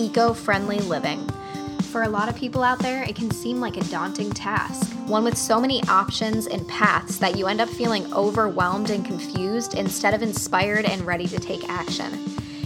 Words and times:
eco 0.00 0.32
friendly 0.32 0.78
living. 0.78 1.28
For 1.92 2.04
a 2.04 2.08
lot 2.08 2.30
of 2.30 2.34
people 2.34 2.62
out 2.62 2.78
there, 2.78 3.02
it 3.02 3.14
can 3.14 3.30
seem 3.30 3.60
like 3.60 3.76
a 3.76 3.84
daunting 3.84 4.30
task, 4.30 4.90
one 5.06 5.24
with 5.24 5.36
so 5.36 5.60
many 5.60 5.82
options 5.88 6.46
and 6.46 6.66
paths 6.66 7.18
that 7.18 7.36
you 7.36 7.46
end 7.46 7.60
up 7.60 7.68
feeling 7.68 8.10
overwhelmed 8.14 8.88
and 8.88 9.04
confused 9.04 9.74
instead 9.74 10.14
of 10.14 10.22
inspired 10.22 10.86
and 10.86 11.02
ready 11.02 11.26
to 11.26 11.38
take 11.38 11.68
action. 11.68 12.18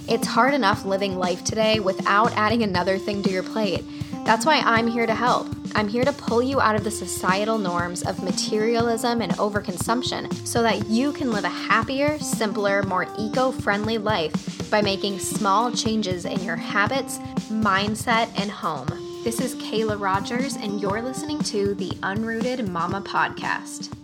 It's 0.07 0.29
hard 0.29 0.55
enough 0.55 0.85
living 0.85 1.19
life 1.19 1.43
today 1.43 1.81
without 1.81 2.33
adding 2.37 2.63
another 2.63 2.99
thing 2.99 3.21
to 3.25 3.31
your 3.31 3.43
plate. 3.43 3.83
That's 4.25 4.47
why 4.47 4.63
I'm 4.65 4.87
here 4.87 5.07
to 5.07 5.15
help. 5.15 5.49
I'm 5.75 5.89
here 5.89 6.05
to 6.05 6.13
pull 6.13 6.41
you 6.41 6.61
out 6.61 6.77
of 6.77 6.85
the 6.85 6.91
societal 6.91 7.59
norms 7.59 8.05
of 8.05 8.23
materialism 8.23 9.21
and 9.21 9.33
overconsumption 9.33 10.33
so 10.47 10.63
that 10.63 10.87
you 10.87 11.13
can 11.13 11.33
live 11.33 11.45
a 11.45 11.49
happier, 11.49 12.17
simpler, 12.21 12.85
more 12.85 13.09
eco 13.19 13.51
friendly 13.51 13.99
life 13.99 14.64
by 14.75 14.83
making 14.83 15.21
small 15.21 15.71
changes 15.71 16.25
in 16.25 16.43
your 16.43 16.57
habits, 16.57 17.19
mindset, 17.49 18.29
and 18.37 18.51
home. 18.51 18.89
This 19.23 19.39
is 19.41 19.55
Kayla 19.55 20.01
Rogers, 20.01 20.57
and 20.57 20.81
you're 20.81 21.01
listening 21.01 21.39
to 21.43 21.77
the 21.77 21.91
Unrooted 22.03 22.69
Mama 22.69 23.01
Podcast. 23.01 23.97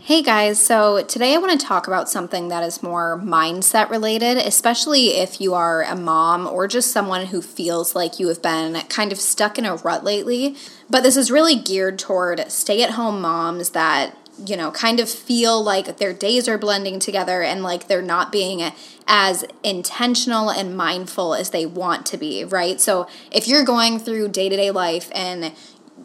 Hey 0.00 0.24
guys, 0.24 0.60
so 0.60 1.04
today 1.04 1.36
I 1.36 1.38
want 1.38 1.60
to 1.60 1.64
talk 1.64 1.86
about 1.86 2.10
something 2.10 2.48
that 2.48 2.64
is 2.64 2.82
more 2.82 3.16
mindset 3.22 3.90
related, 3.90 4.38
especially 4.38 5.10
if 5.10 5.40
you 5.40 5.54
are 5.54 5.84
a 5.84 5.94
mom 5.94 6.48
or 6.48 6.66
just 6.66 6.90
someone 6.90 7.26
who 7.26 7.40
feels 7.40 7.94
like 7.94 8.18
you 8.18 8.26
have 8.26 8.42
been 8.42 8.74
kind 8.88 9.12
of 9.12 9.20
stuck 9.20 9.56
in 9.56 9.64
a 9.64 9.76
rut 9.76 10.02
lately. 10.02 10.56
But 10.90 11.04
this 11.04 11.16
is 11.16 11.30
really 11.30 11.54
geared 11.54 12.00
toward 12.00 12.50
stay 12.50 12.82
at 12.82 12.90
home 12.90 13.20
moms 13.20 13.70
that, 13.70 14.16
you 14.46 14.56
know, 14.56 14.70
kind 14.70 15.00
of 15.00 15.08
feel 15.08 15.62
like 15.62 15.98
their 15.98 16.12
days 16.12 16.48
are 16.48 16.58
blending 16.58 16.98
together 16.98 17.42
and 17.42 17.62
like 17.62 17.88
they're 17.88 18.02
not 18.02 18.30
being 18.30 18.72
as 19.06 19.44
intentional 19.64 20.50
and 20.50 20.76
mindful 20.76 21.34
as 21.34 21.50
they 21.50 21.66
want 21.66 22.06
to 22.06 22.16
be, 22.16 22.44
right? 22.44 22.80
So 22.80 23.08
if 23.30 23.48
you're 23.48 23.64
going 23.64 23.98
through 23.98 24.28
day 24.28 24.48
to 24.48 24.56
day 24.56 24.70
life 24.70 25.10
and 25.14 25.52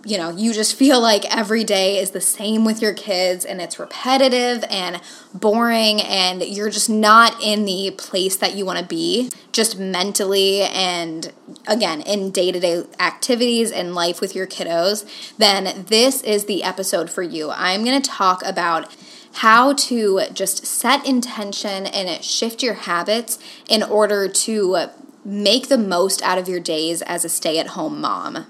you 0.06 0.18
know, 0.18 0.30
you 0.30 0.54
just 0.54 0.76
feel 0.76 1.00
like 1.02 1.24
every 1.36 1.64
day 1.64 1.98
is 1.98 2.12
the 2.12 2.20
same 2.20 2.66
with 2.66 2.82
your 2.82 2.94
kids 2.94 3.46
and 3.46 3.62
it's 3.62 3.80
repetitive 3.80 4.64
and 4.70 5.00
boring 5.34 6.02
and 6.02 6.44
you're 6.44 6.70
just 6.70 6.90
not 6.90 7.42
in 7.42 7.64
the 7.64 7.94
place 7.98 8.36
that 8.36 8.54
you 8.56 8.66
want 8.66 8.80
to 8.80 8.86
be, 8.86 9.30
just 9.54 9.80
mentally 9.80 10.62
and 10.64 11.32
again, 11.68 12.02
in 12.02 12.32
day 12.32 12.52
to 12.52 12.60
day 12.60 12.84
activities 13.00 13.72
and 13.72 13.96
life 13.96 14.20
with 14.20 14.36
your 14.36 14.46
kiddos, 14.46 15.06
then 15.38 15.86
this 15.88 16.22
is 16.24 16.46
the 16.46 16.64
episode 16.64 17.10
for 17.10 17.24
you. 17.24 17.50
I'm 17.52 17.86
going 17.86 18.02
to 18.02 18.10
talk 18.10 18.44
about 18.44 18.94
how 19.36 19.74
to 19.74 20.22
just 20.34 20.66
set 20.66 21.08
intention 21.08 21.88
and 21.88 22.24
shift 22.24 22.62
your 22.62 22.76
habits 22.76 23.40
in 23.70 23.82
order 23.82 24.28
to 24.28 24.90
make 25.26 25.70
the 25.70 25.78
most 25.78 26.22
out 26.22 26.38
of 26.38 26.50
your 26.50 26.60
days 26.60 27.02
as 27.04 27.24
a 27.24 27.30
stay 27.30 27.58
at 27.58 27.68
home 27.68 28.02
mom. 28.02 28.46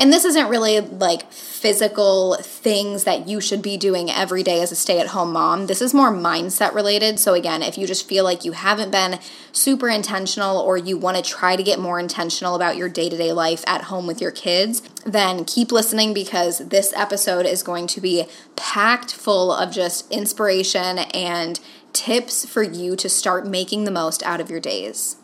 And 0.00 0.12
this 0.12 0.24
isn't 0.24 0.48
really 0.48 0.80
like 0.80 1.32
physical 1.32 2.36
things 2.40 3.02
that 3.02 3.26
you 3.26 3.40
should 3.40 3.62
be 3.62 3.76
doing 3.76 4.08
every 4.08 4.44
day 4.44 4.62
as 4.62 4.70
a 4.70 4.76
stay 4.76 5.00
at 5.00 5.08
home 5.08 5.32
mom. 5.32 5.66
This 5.66 5.82
is 5.82 5.92
more 5.92 6.12
mindset 6.12 6.72
related. 6.72 7.18
So, 7.18 7.34
again, 7.34 7.62
if 7.64 7.76
you 7.76 7.84
just 7.84 8.08
feel 8.08 8.22
like 8.22 8.44
you 8.44 8.52
haven't 8.52 8.92
been 8.92 9.18
super 9.50 9.88
intentional 9.88 10.58
or 10.58 10.76
you 10.76 10.96
want 10.96 11.16
to 11.16 11.22
try 11.22 11.56
to 11.56 11.64
get 11.64 11.80
more 11.80 11.98
intentional 11.98 12.54
about 12.54 12.76
your 12.76 12.88
day 12.88 13.08
to 13.08 13.16
day 13.16 13.32
life 13.32 13.64
at 13.66 13.82
home 13.82 14.06
with 14.06 14.20
your 14.20 14.30
kids, 14.30 14.82
then 15.04 15.44
keep 15.44 15.72
listening 15.72 16.14
because 16.14 16.58
this 16.58 16.92
episode 16.96 17.44
is 17.44 17.64
going 17.64 17.88
to 17.88 18.00
be 18.00 18.26
packed 18.54 19.12
full 19.12 19.52
of 19.52 19.72
just 19.72 20.08
inspiration 20.12 20.98
and 20.98 21.58
tips 21.92 22.46
for 22.46 22.62
you 22.62 22.94
to 22.94 23.08
start 23.08 23.48
making 23.48 23.82
the 23.82 23.90
most 23.90 24.22
out 24.22 24.40
of 24.40 24.48
your 24.48 24.60
days. 24.60 25.16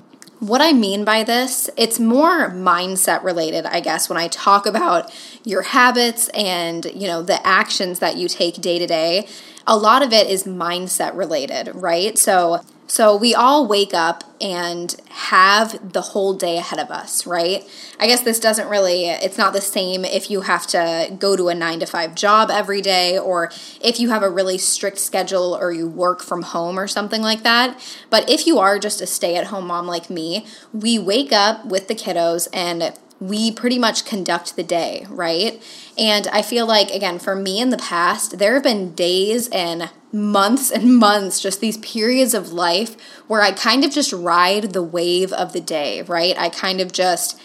What 0.44 0.60
I 0.60 0.74
mean 0.74 1.06
by 1.06 1.24
this, 1.24 1.70
it's 1.74 1.98
more 1.98 2.50
mindset 2.50 3.22
related, 3.22 3.64
I 3.64 3.80
guess, 3.80 4.10
when 4.10 4.18
I 4.18 4.28
talk 4.28 4.66
about 4.66 5.10
your 5.42 5.62
habits 5.62 6.28
and, 6.34 6.84
you 6.94 7.06
know, 7.06 7.22
the 7.22 7.44
actions 7.46 8.00
that 8.00 8.18
you 8.18 8.28
take 8.28 8.60
day 8.60 8.78
to 8.78 8.86
day. 8.86 9.26
A 9.66 9.74
lot 9.74 10.02
of 10.02 10.12
it 10.12 10.26
is 10.26 10.44
mindset 10.44 11.16
related, 11.16 11.74
right? 11.74 12.18
So 12.18 12.60
so 12.86 13.16
we 13.16 13.34
all 13.34 13.66
wake 13.66 13.94
up 13.94 14.24
and 14.40 14.94
have 15.08 15.92
the 15.92 16.02
whole 16.02 16.34
day 16.34 16.58
ahead 16.58 16.78
of 16.78 16.90
us, 16.90 17.26
right? 17.26 17.64
I 17.98 18.06
guess 18.06 18.20
this 18.20 18.38
doesn't 18.38 18.68
really, 18.68 19.06
it's 19.08 19.38
not 19.38 19.54
the 19.54 19.60
same 19.62 20.04
if 20.04 20.30
you 20.30 20.42
have 20.42 20.66
to 20.68 21.16
go 21.18 21.34
to 21.34 21.48
a 21.48 21.54
nine 21.54 21.80
to 21.80 21.86
five 21.86 22.14
job 22.14 22.50
every 22.50 22.82
day 22.82 23.18
or 23.18 23.50
if 23.80 23.98
you 23.98 24.10
have 24.10 24.22
a 24.22 24.28
really 24.28 24.58
strict 24.58 24.98
schedule 24.98 25.56
or 25.58 25.72
you 25.72 25.88
work 25.88 26.22
from 26.22 26.42
home 26.42 26.78
or 26.78 26.86
something 26.86 27.22
like 27.22 27.42
that. 27.42 27.80
But 28.10 28.28
if 28.28 28.46
you 28.46 28.58
are 28.58 28.78
just 28.78 29.00
a 29.00 29.06
stay 29.06 29.36
at 29.36 29.46
home 29.46 29.66
mom 29.66 29.86
like 29.86 30.10
me, 30.10 30.46
we 30.72 30.98
wake 30.98 31.32
up 31.32 31.64
with 31.64 31.88
the 31.88 31.94
kiddos 31.94 32.48
and 32.52 32.92
we 33.28 33.50
pretty 33.50 33.78
much 33.78 34.04
conduct 34.04 34.56
the 34.56 34.62
day, 34.62 35.06
right? 35.08 35.62
And 35.96 36.26
I 36.28 36.42
feel 36.42 36.66
like, 36.66 36.90
again, 36.90 37.18
for 37.18 37.34
me 37.34 37.60
in 37.60 37.70
the 37.70 37.78
past, 37.78 38.38
there 38.38 38.54
have 38.54 38.62
been 38.62 38.94
days 38.94 39.48
and 39.48 39.90
months 40.12 40.70
and 40.70 40.96
months, 40.96 41.40
just 41.40 41.60
these 41.60 41.78
periods 41.78 42.34
of 42.34 42.52
life 42.52 42.96
where 43.26 43.42
I 43.42 43.52
kind 43.52 43.84
of 43.84 43.92
just 43.92 44.12
ride 44.12 44.72
the 44.72 44.82
wave 44.82 45.32
of 45.32 45.52
the 45.52 45.60
day, 45.60 46.02
right? 46.02 46.36
I 46.38 46.48
kind 46.48 46.80
of 46.80 46.92
just 46.92 47.40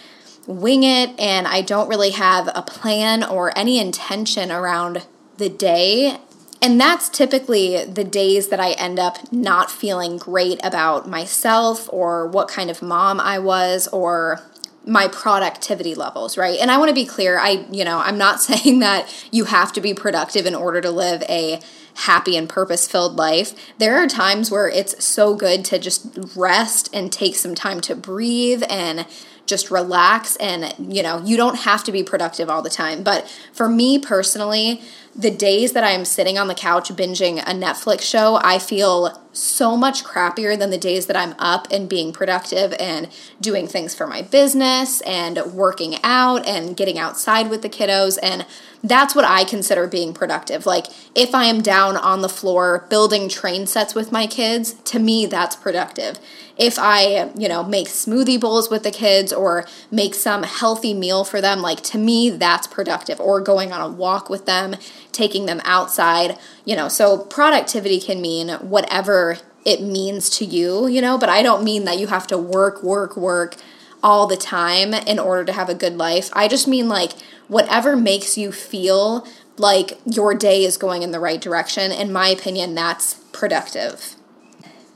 wing 0.48 0.84
it 0.84 1.12
and 1.20 1.48
I 1.48 1.62
don't 1.62 1.88
really 1.88 2.12
have 2.12 2.50
a 2.56 2.62
plan 2.62 3.24
or 3.24 3.58
any 3.58 3.80
intention 3.80 4.52
around 4.52 5.06
the 5.38 5.50
day. 5.50 6.18
And 6.62 6.82
that's 6.82 7.08
typically 7.08 7.86
the 7.86 8.04
days 8.04 8.50
that 8.50 8.60
I 8.60 8.72
end 8.72 9.00
up 9.00 9.32
not 9.32 9.72
feeling 9.72 10.18
great 10.18 10.60
about 10.64 11.08
myself 11.08 11.88
or 11.94 12.28
what 12.28 12.50
kind 12.50 12.70
of 12.70 12.82
mom 12.82 13.20
I 13.20 13.40
was 13.40 13.88
or 13.90 14.42
my 14.86 15.08
productivity 15.08 15.94
levels, 15.94 16.38
right? 16.38 16.60
And 16.60 16.72
I 16.72 16.78
want 16.78 16.90
to 16.90 16.96
be 16.96 17.06
clear, 17.06 17.38
I, 17.38 17.66
you 17.72 17.84
know, 17.84 18.00
I'm 18.00 18.18
not 18.18 18.42
saying 18.42 18.80
that 18.80 19.14
you 19.32 19.46
have 19.46 19.74
to 19.74 19.82
be 19.82 19.94
productive 19.94 20.46
in 20.46 20.56
order 20.56 20.82
to 20.82 20.92
live 20.92 21.24
a 21.24 21.62
happy 21.96 22.38
and 22.38 22.48
purpose 22.48 22.88
filled 22.88 23.18
life. 23.18 23.54
There 23.78 24.02
are 24.02 24.08
times 24.08 24.50
where 24.50 24.70
it's 24.70 25.04
so 25.04 25.36
good 25.36 25.66
to 25.66 25.80
just 25.80 26.08
rest 26.36 26.90
and 26.94 27.12
take 27.12 27.36
some 27.36 27.56
time 27.56 27.82
to 27.82 27.96
breathe 27.96 28.64
and 28.70 29.06
just 29.46 29.72
relax 29.72 30.36
and 30.36 30.76
you 30.78 31.02
know 31.02 31.20
you 31.26 31.36
don't 31.36 31.62
have 31.62 31.84
to 31.84 31.92
be 31.92 32.04
productive 32.04 32.52
all 32.52 32.62
the 32.62 32.70
time 32.70 33.02
but 33.02 33.28
for 33.52 33.68
me 33.68 33.98
personally 33.98 34.80
the 35.20 35.30
days 35.30 35.74
that 35.74 35.84
i'm 35.84 36.06
sitting 36.06 36.38
on 36.38 36.48
the 36.48 36.56
couch 36.56 36.90
binging 36.90 37.40
a 37.40 37.54
netflix 37.54 38.02
show 38.02 38.40
i 38.42 38.58
feel 38.58 39.22
so 39.34 39.76
much 39.76 40.04
crappier 40.04 40.58
than 40.58 40.70
the 40.70 40.78
days 40.78 41.08
that 41.08 41.16
i'm 41.18 41.36
up 41.38 41.68
and 41.72 41.90
being 41.90 42.14
productive 42.14 42.74
and 42.80 43.10
doing 43.42 43.68
things 43.68 43.94
for 43.94 44.08
my 44.08 44.22
business 44.22 45.02
and 45.02 45.38
working 45.54 45.96
out 46.04 46.48
and 46.48 46.78
getting 46.78 46.98
outside 46.98 47.50
with 47.50 47.62
the 47.62 47.70
kiddos 47.70 48.18
and 48.24 48.46
that's 48.82 49.14
what 49.14 49.26
I 49.26 49.44
consider 49.44 49.88
being 49.88 50.14
productive. 50.14 50.66
Like 50.66 50.86
if 51.14 51.36
I 51.36 51.44
am 51.44 51.62
down 51.62 51.98
on 51.98 52.22
the 52.22 52.30
floor 52.30 52.88
building 52.90 53.28
train 53.28 53.68
sets 53.68 53.94
with 53.94 54.14
my 54.14 54.26
kids, 54.26 54.72
to 54.72 55.00
me 55.00 55.26
that's 55.26 55.58
productive 55.58 56.18
if 56.60 56.78
I, 56.78 57.32
you 57.38 57.48
know, 57.48 57.64
make 57.64 57.88
smoothie 57.88 58.40
bowls 58.40 58.70
with 58.70 58.84
the 58.84 58.92
kids 58.92 59.32
or 59.32 59.66
make 59.90 60.14
some 60.14 60.44
healthy 60.44 60.94
meal 60.94 61.24
for 61.24 61.40
them, 61.40 61.62
like 61.62 61.82
to 61.84 61.98
me, 61.98 62.32
that's 62.32 62.68
productive. 62.68 63.20
Or 63.22 63.40
going 63.40 63.72
on 63.72 63.80
a 63.80 63.92
walk 63.92 64.30
with 64.30 64.46
them, 64.46 64.76
taking 65.12 65.46
them 65.46 65.62
outside, 65.64 66.38
you 66.66 66.76
know. 66.76 66.88
So 66.88 67.18
productivity 67.18 68.00
can 68.00 68.22
mean 68.22 68.50
whatever 68.50 69.38
it 69.66 69.82
means 69.82 70.30
to 70.32 70.46
you, 70.46 70.88
you 70.88 71.02
know, 71.02 71.18
but 71.18 71.30
I 71.30 71.44
don't 71.44 71.64
mean 71.64 71.86
that 71.86 72.00
you 72.00 72.08
have 72.08 72.28
to 72.28 72.38
work, 72.38 72.82
work, 72.82 73.18
work 73.18 73.56
all 74.02 74.28
the 74.28 74.38
time 74.38 74.94
in 74.94 75.20
order 75.20 75.44
to 75.46 75.52
have 75.52 75.70
a 75.70 75.76
good 75.76 75.98
life. 75.98 76.30
I 76.34 76.48
just 76.48 76.68
mean 76.68 76.88
like 76.88 77.12
whatever 77.48 77.96
makes 77.96 78.38
you 78.38 78.52
feel 78.52 79.28
like 79.58 80.00
your 80.06 80.34
day 80.34 80.64
is 80.64 80.78
going 80.78 81.04
in 81.04 81.12
the 81.12 81.20
right 81.20 81.42
direction. 81.42 81.92
In 81.92 82.12
my 82.12 82.30
opinion, 82.30 82.76
that's 82.76 83.16
productive. 83.34 84.16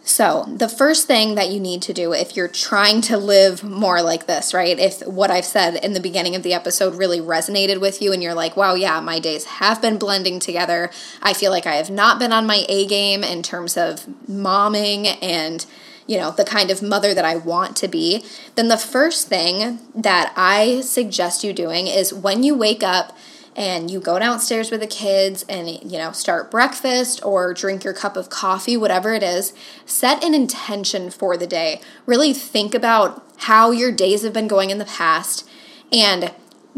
So, 0.05 0.43
the 0.47 0.67
first 0.67 1.07
thing 1.07 1.35
that 1.35 1.49
you 1.49 1.61
need 1.61 1.81
to 1.83 1.93
do 1.93 2.11
if 2.11 2.35
you're 2.35 2.49
trying 2.49 2.99
to 3.03 3.17
live 3.17 3.63
more 3.63 4.01
like 4.01 4.27
this, 4.27 4.53
right? 4.53 4.77
If 4.77 4.99
what 5.07 5.31
I've 5.31 5.45
said 5.45 5.75
in 5.75 5.93
the 5.93 6.01
beginning 6.01 6.35
of 6.35 6.43
the 6.43 6.53
episode 6.53 6.95
really 6.95 7.21
resonated 7.21 7.79
with 7.79 8.01
you 8.01 8.11
and 8.11 8.21
you're 8.21 8.33
like, 8.33 8.57
wow, 8.57 8.73
yeah, 8.73 8.99
my 8.99 9.19
days 9.19 9.45
have 9.45 9.81
been 9.81 9.97
blending 9.97 10.41
together. 10.41 10.91
I 11.21 11.31
feel 11.33 11.51
like 11.51 11.65
I 11.65 11.75
have 11.75 11.89
not 11.89 12.19
been 12.19 12.33
on 12.33 12.45
my 12.45 12.65
A 12.67 12.85
game 12.85 13.23
in 13.23 13.43
terms 13.43 13.77
of 13.77 14.05
momming 14.29 15.17
and 15.21 15.65
you 16.05 16.17
know, 16.17 16.31
the 16.31 16.43
kind 16.43 16.69
of 16.69 16.81
mother 16.81 17.13
that 17.13 17.23
I 17.23 17.37
want 17.37 17.77
to 17.77 17.87
be, 17.87 18.25
then 18.55 18.67
the 18.67 18.77
first 18.77 19.29
thing 19.29 19.79
that 19.95 20.33
I 20.35 20.81
suggest 20.81 21.45
you 21.45 21.53
doing 21.53 21.87
is 21.87 22.13
when 22.13 22.43
you 22.43 22.55
wake 22.55 22.83
up, 22.83 23.17
and 23.55 23.91
you 23.91 23.99
go 23.99 24.19
downstairs 24.19 24.71
with 24.71 24.79
the 24.79 24.87
kids 24.87 25.43
and 25.47 25.69
you 25.69 25.97
know 25.97 26.11
start 26.11 26.49
breakfast 26.49 27.23
or 27.23 27.53
drink 27.53 27.83
your 27.83 27.93
cup 27.93 28.17
of 28.17 28.29
coffee 28.29 28.75
whatever 28.75 29.13
it 29.13 29.23
is 29.23 29.53
set 29.85 30.23
an 30.23 30.33
intention 30.33 31.09
for 31.09 31.37
the 31.37 31.47
day. 31.47 31.79
Really 32.05 32.33
think 32.33 32.73
about 32.73 33.23
how 33.37 33.71
your 33.71 33.91
days 33.91 34.23
have 34.23 34.33
been 34.33 34.47
going 34.47 34.69
in 34.69 34.77
the 34.77 34.85
past 34.85 35.47
and 35.91 36.33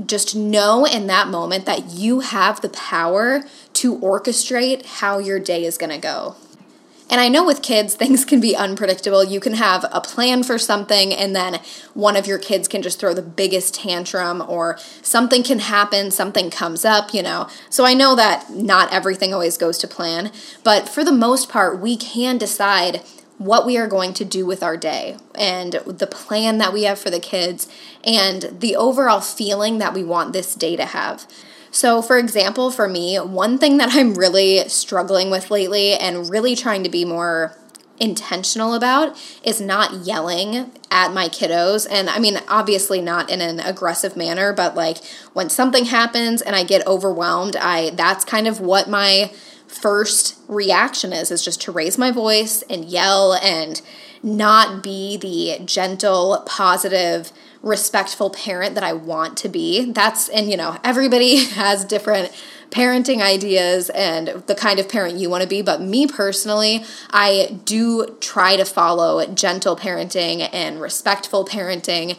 just 0.05 0.35
know 0.35 0.85
in 0.85 1.07
that 1.07 1.29
moment 1.29 1.65
that 1.65 1.91
you 1.91 2.19
have 2.19 2.59
the 2.61 2.69
power 2.69 3.43
to 3.73 3.97
orchestrate 3.99 4.85
how 4.85 5.19
your 5.19 5.39
day 5.39 5.63
is 5.63 5.77
going 5.77 5.89
to 5.91 5.97
go 5.97 6.35
And 7.09 7.21
I 7.21 7.29
know 7.29 7.45
with 7.45 7.61
kids, 7.61 7.93
things 7.95 8.25
can 8.25 8.39
be 8.39 8.55
unpredictable. 8.55 9.23
You 9.23 9.39
can 9.39 9.53
have 9.53 9.85
a 9.91 10.01
plan 10.01 10.43
for 10.43 10.57
something, 10.57 11.13
and 11.13 11.35
then 11.35 11.59
one 11.93 12.15
of 12.15 12.27
your 12.27 12.39
kids 12.39 12.67
can 12.67 12.81
just 12.81 12.99
throw 12.99 13.13
the 13.13 13.21
biggest 13.21 13.75
tantrum, 13.75 14.43
or 14.47 14.77
something 15.01 15.43
can 15.43 15.59
happen, 15.59 16.11
something 16.11 16.49
comes 16.49 16.85
up, 16.85 17.13
you 17.13 17.21
know. 17.21 17.47
So 17.69 17.85
I 17.85 17.93
know 17.93 18.15
that 18.15 18.49
not 18.49 18.91
everything 18.91 19.33
always 19.33 19.57
goes 19.57 19.77
to 19.79 19.87
plan, 19.87 20.31
but 20.63 20.89
for 20.89 21.03
the 21.03 21.11
most 21.11 21.49
part, 21.49 21.79
we 21.79 21.97
can 21.97 22.37
decide 22.37 23.01
what 23.37 23.65
we 23.65 23.77
are 23.77 23.87
going 23.87 24.13
to 24.13 24.23
do 24.23 24.45
with 24.45 24.63
our 24.63 24.77
day 24.77 25.17
and 25.37 25.73
the 25.85 26.07
plan 26.07 26.57
that 26.57 26.71
we 26.71 26.83
have 26.83 26.97
for 26.97 27.09
the 27.09 27.19
kids 27.19 27.67
and 28.03 28.49
the 28.59 28.75
overall 28.75 29.19
feeling 29.19 29.77
that 29.79 29.93
we 29.93 30.03
want 30.03 30.31
this 30.31 30.55
day 30.55 30.75
to 30.75 30.85
have. 30.85 31.27
So, 31.75 32.01
for 32.01 32.17
example, 32.17 32.71
for 32.71 32.87
me, 32.87 33.17
one 33.17 33.57
thing 33.57 33.79
that 33.79 33.89
I'm 33.91 34.13
really 34.13 34.69
struggling 34.69 35.29
with 35.29 35.51
lately 35.51 35.91
and 35.91 36.29
really 36.29 36.55
trying 36.55 36.85
to 36.85 36.89
be 36.89 37.03
more 37.03 37.53
intentional 37.99 38.73
about 38.73 39.17
is 39.43 39.59
not 39.59 40.05
yelling 40.05 40.71
at 40.89 41.13
my 41.13 41.27
kiddos. 41.27 41.85
And 41.91 42.09
I 42.09 42.17
mean, 42.17 42.39
obviously 42.47 43.01
not 43.01 43.29
in 43.29 43.41
an 43.41 43.59
aggressive 43.59 44.15
manner, 44.15 44.53
but 44.53 44.75
like 44.75 45.03
when 45.33 45.49
something 45.49 45.83
happens 45.83 46.41
and 46.41 46.55
I 46.55 46.63
get 46.63 46.87
overwhelmed, 46.87 47.57
I 47.57 47.89
that's 47.89 48.23
kind 48.23 48.47
of 48.47 48.61
what 48.61 48.89
my 48.89 49.33
first 49.81 50.37
reaction 50.47 51.13
is 51.13 51.31
is 51.31 51.43
just 51.43 51.61
to 51.61 51.71
raise 51.71 51.97
my 51.97 52.11
voice 52.11 52.63
and 52.69 52.85
yell 52.85 53.33
and 53.33 53.81
not 54.23 54.81
be 54.81 55.17
the 55.17 55.63
gentle, 55.65 56.43
positive, 56.47 57.31
respectful 57.61 58.29
parent 58.29 58.75
that 58.75 58.83
I 58.83 58.93
want 58.93 59.37
to 59.37 59.49
be. 59.49 59.91
That's, 59.91 60.29
and 60.29 60.49
you 60.49 60.57
know, 60.57 60.77
everybody 60.83 61.45
has 61.53 61.85
different 61.85 62.31
parenting 62.71 63.21
ideas 63.21 63.89
and 63.91 64.27
the 64.47 64.55
kind 64.55 64.79
of 64.79 64.89
parent 64.89 65.17
you 65.17 65.29
want 65.29 65.43
to 65.43 65.47
be. 65.47 65.61
But 65.61 65.81
me 65.81 66.07
personally, 66.07 66.83
I 67.11 67.59
do 67.65 68.17
try 68.19 68.55
to 68.55 68.65
follow 68.65 69.25
gentle 69.27 69.75
parenting 69.75 70.49
and 70.51 70.81
respectful 70.81 71.45
parenting, 71.45 72.17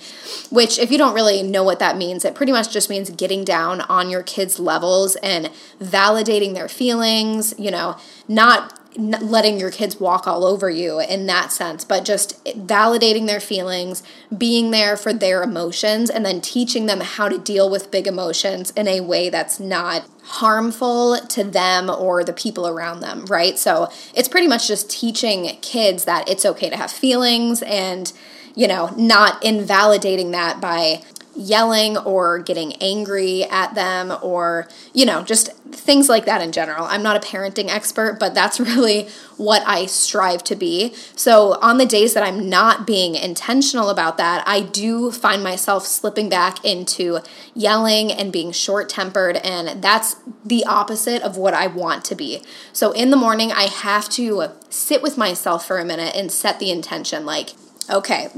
which, 0.51 0.79
if 0.79 0.91
you 0.91 0.99
don't 0.99 1.15
really 1.15 1.43
know 1.43 1.63
what 1.63 1.79
that 1.79 1.97
means, 1.97 2.25
it 2.25 2.35
pretty 2.35 2.53
much 2.53 2.73
just 2.73 2.89
means 2.89 3.11
getting 3.11 3.45
down 3.45 3.81
on 3.83 4.11
your 4.11 4.23
kids' 4.23 4.59
levels 4.59 5.17
and 5.17 5.51
validating 5.81 6.55
their 6.55 6.69
feelings, 6.69 7.55
you 7.59 7.71
know, 7.71 7.97
not 8.29 8.86
letting 8.97 9.59
your 9.59 9.71
kids 9.71 10.01
walk 10.01 10.27
all 10.27 10.45
over 10.45 10.71
you 10.71 11.01
in 11.01 11.27
that 11.27 11.53
sense, 11.53 11.85
but 11.85 12.05
just 12.05 12.43
validating 12.45 13.27
their 13.27 13.41
feelings, 13.41 14.03
being 14.37 14.71
there 14.71 14.97
for 14.97 15.13
their 15.13 15.43
emotions, 15.43 16.11
and 16.11 16.25
then 16.25 16.41
teaching 16.41 16.87
them 16.87 17.01
how 17.01 17.29
to 17.29 17.39
deal 17.39 17.69
with 17.71 17.91
big 17.91 18.07
emotions 18.07 18.71
in 18.73 18.89
a 18.89 19.01
way 19.01 19.29
that's 19.29 19.61
not 19.61 20.09
harmful 20.23 21.19
to 21.29 21.45
them 21.45 21.89
or 21.89 22.25
the 22.25 22.33
people 22.33 22.67
around 22.67 23.01
them, 23.01 23.25
right? 23.27 23.59
So 23.59 23.89
it's 24.15 24.29
pretty 24.29 24.49
much 24.49 24.67
just 24.67 24.91
teaching 24.91 25.57
kids 25.61 26.05
that 26.05 26.29
it's 26.29 26.45
okay 26.45 26.71
to 26.71 26.77
have 26.77 26.91
feelings 26.91 27.63
and, 27.63 28.13
you 28.55 28.67
know, 28.67 28.93
not 28.97 29.43
invalidating 29.45 30.33
that 30.33 30.61
by 30.61 31.03
yelling 31.37 31.97
or 31.99 32.39
getting 32.39 32.73
angry 32.75 33.45
at 33.45 33.75
them 33.75 34.13
or, 34.23 34.69
you 34.95 35.05
know, 35.05 35.23
just 35.23 35.53
things 35.73 36.09
like 36.09 36.25
that 36.25 36.41
in 36.41 36.53
general. 36.53 36.85
I'm 36.85 37.03
not 37.03 37.17
a 37.17 37.27
parenting 37.27 37.69
expert, 37.69 38.19
but 38.19 38.35
that's 38.35 38.59
really 38.61 39.09
what 39.37 39.63
I 39.67 39.87
strive 39.87 40.43
to 40.45 40.57
be. 40.57 40.95
So, 41.15 41.59
on 41.61 41.79
the 41.79 41.87
days 41.87 42.15
that 42.15 42.23
I'm 42.23 42.49
not 42.49 42.87
being 42.87 43.15
intentional 43.15 43.91
about 43.91 44.17
that, 44.17 44.43
I 44.47 44.61
do 44.61 45.11
find 45.13 45.43
myself 45.43 45.87
slipping 45.87 46.29
back 46.29 46.65
into 46.65 47.21
yelling 47.55 48.11
and 48.11 48.33
being 48.33 48.53
short 48.53 48.89
tempered, 48.89 49.37
and 49.37 49.83
that's 49.83 50.17
the 50.45 50.65
opposite 50.65 51.23
of 51.23 51.37
what 51.37 51.55
I 51.55 51.67
want 51.67 52.05
to 52.07 52.15
be. 52.15 52.43
So, 52.73 52.93
in 52.93 53.11
the 53.11 53.17
morning, 53.17 53.53
I 53.53 53.65
have 53.65 54.09
to 54.11 54.49
sit 54.71 55.03
with 55.03 55.19
myself 55.19 55.67
for 55.67 55.79
a 55.79 55.85
minute 55.85 56.15
and 56.17 56.33
set 56.33 56.59
the 56.59 56.71
intention 56.71 57.27
like, 57.27 57.51
okay, 57.91 58.31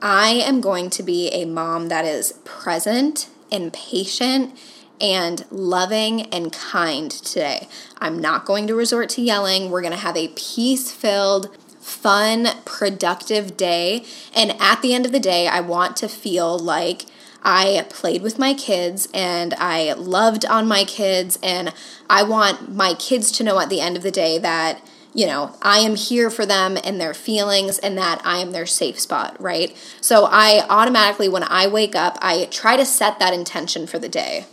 I 0.00 0.30
am 0.30 0.60
going 0.60 0.90
to 0.90 1.02
be 1.02 1.28
a 1.30 1.44
mom 1.44 1.88
that 1.88 2.04
is 2.04 2.34
present 2.44 3.28
and 3.50 3.72
patient 3.72 4.56
and 5.00 5.44
loving 5.50 6.22
and 6.32 6.52
kind 6.52 7.10
today. 7.10 7.68
I'm 7.98 8.18
not 8.18 8.44
going 8.44 8.66
to 8.66 8.74
resort 8.74 9.08
to 9.10 9.22
yelling. 9.22 9.70
We're 9.70 9.82
going 9.82 9.92
to 9.92 9.98
have 9.98 10.16
a 10.16 10.28
peace 10.28 10.90
filled, 10.90 11.56
fun, 11.80 12.48
productive 12.64 13.56
day. 13.56 14.04
And 14.34 14.54
at 14.60 14.82
the 14.82 14.94
end 14.94 15.06
of 15.06 15.12
the 15.12 15.20
day, 15.20 15.48
I 15.48 15.60
want 15.60 15.96
to 15.98 16.08
feel 16.08 16.58
like 16.58 17.06
I 17.42 17.86
played 17.88 18.22
with 18.22 18.38
my 18.38 18.54
kids 18.54 19.08
and 19.14 19.54
I 19.54 19.92
loved 19.92 20.44
on 20.46 20.66
my 20.66 20.84
kids. 20.84 21.38
And 21.42 21.72
I 22.10 22.22
want 22.22 22.74
my 22.74 22.94
kids 22.94 23.30
to 23.32 23.44
know 23.44 23.60
at 23.60 23.68
the 23.68 23.80
end 23.80 23.96
of 23.96 24.02
the 24.02 24.10
day 24.10 24.38
that 24.38 24.80
you 25.16 25.26
know, 25.26 25.56
I 25.62 25.78
am 25.78 25.96
here 25.96 26.28
for 26.28 26.44
them 26.44 26.76
and 26.84 27.00
their 27.00 27.14
feelings 27.14 27.78
and 27.78 27.96
that 27.96 28.20
I 28.22 28.36
am 28.36 28.52
their 28.52 28.66
safe 28.66 29.00
spot, 29.00 29.40
right? 29.40 29.74
So 30.02 30.28
I 30.30 30.66
automatically, 30.68 31.26
when 31.26 31.42
I 31.42 31.68
wake 31.68 31.94
up, 31.94 32.18
I 32.20 32.44
try 32.50 32.76
to 32.76 32.84
set 32.84 33.18
that 33.18 33.32
intention 33.32 33.86
for 33.86 33.98
the 33.98 34.10
day. 34.10 34.44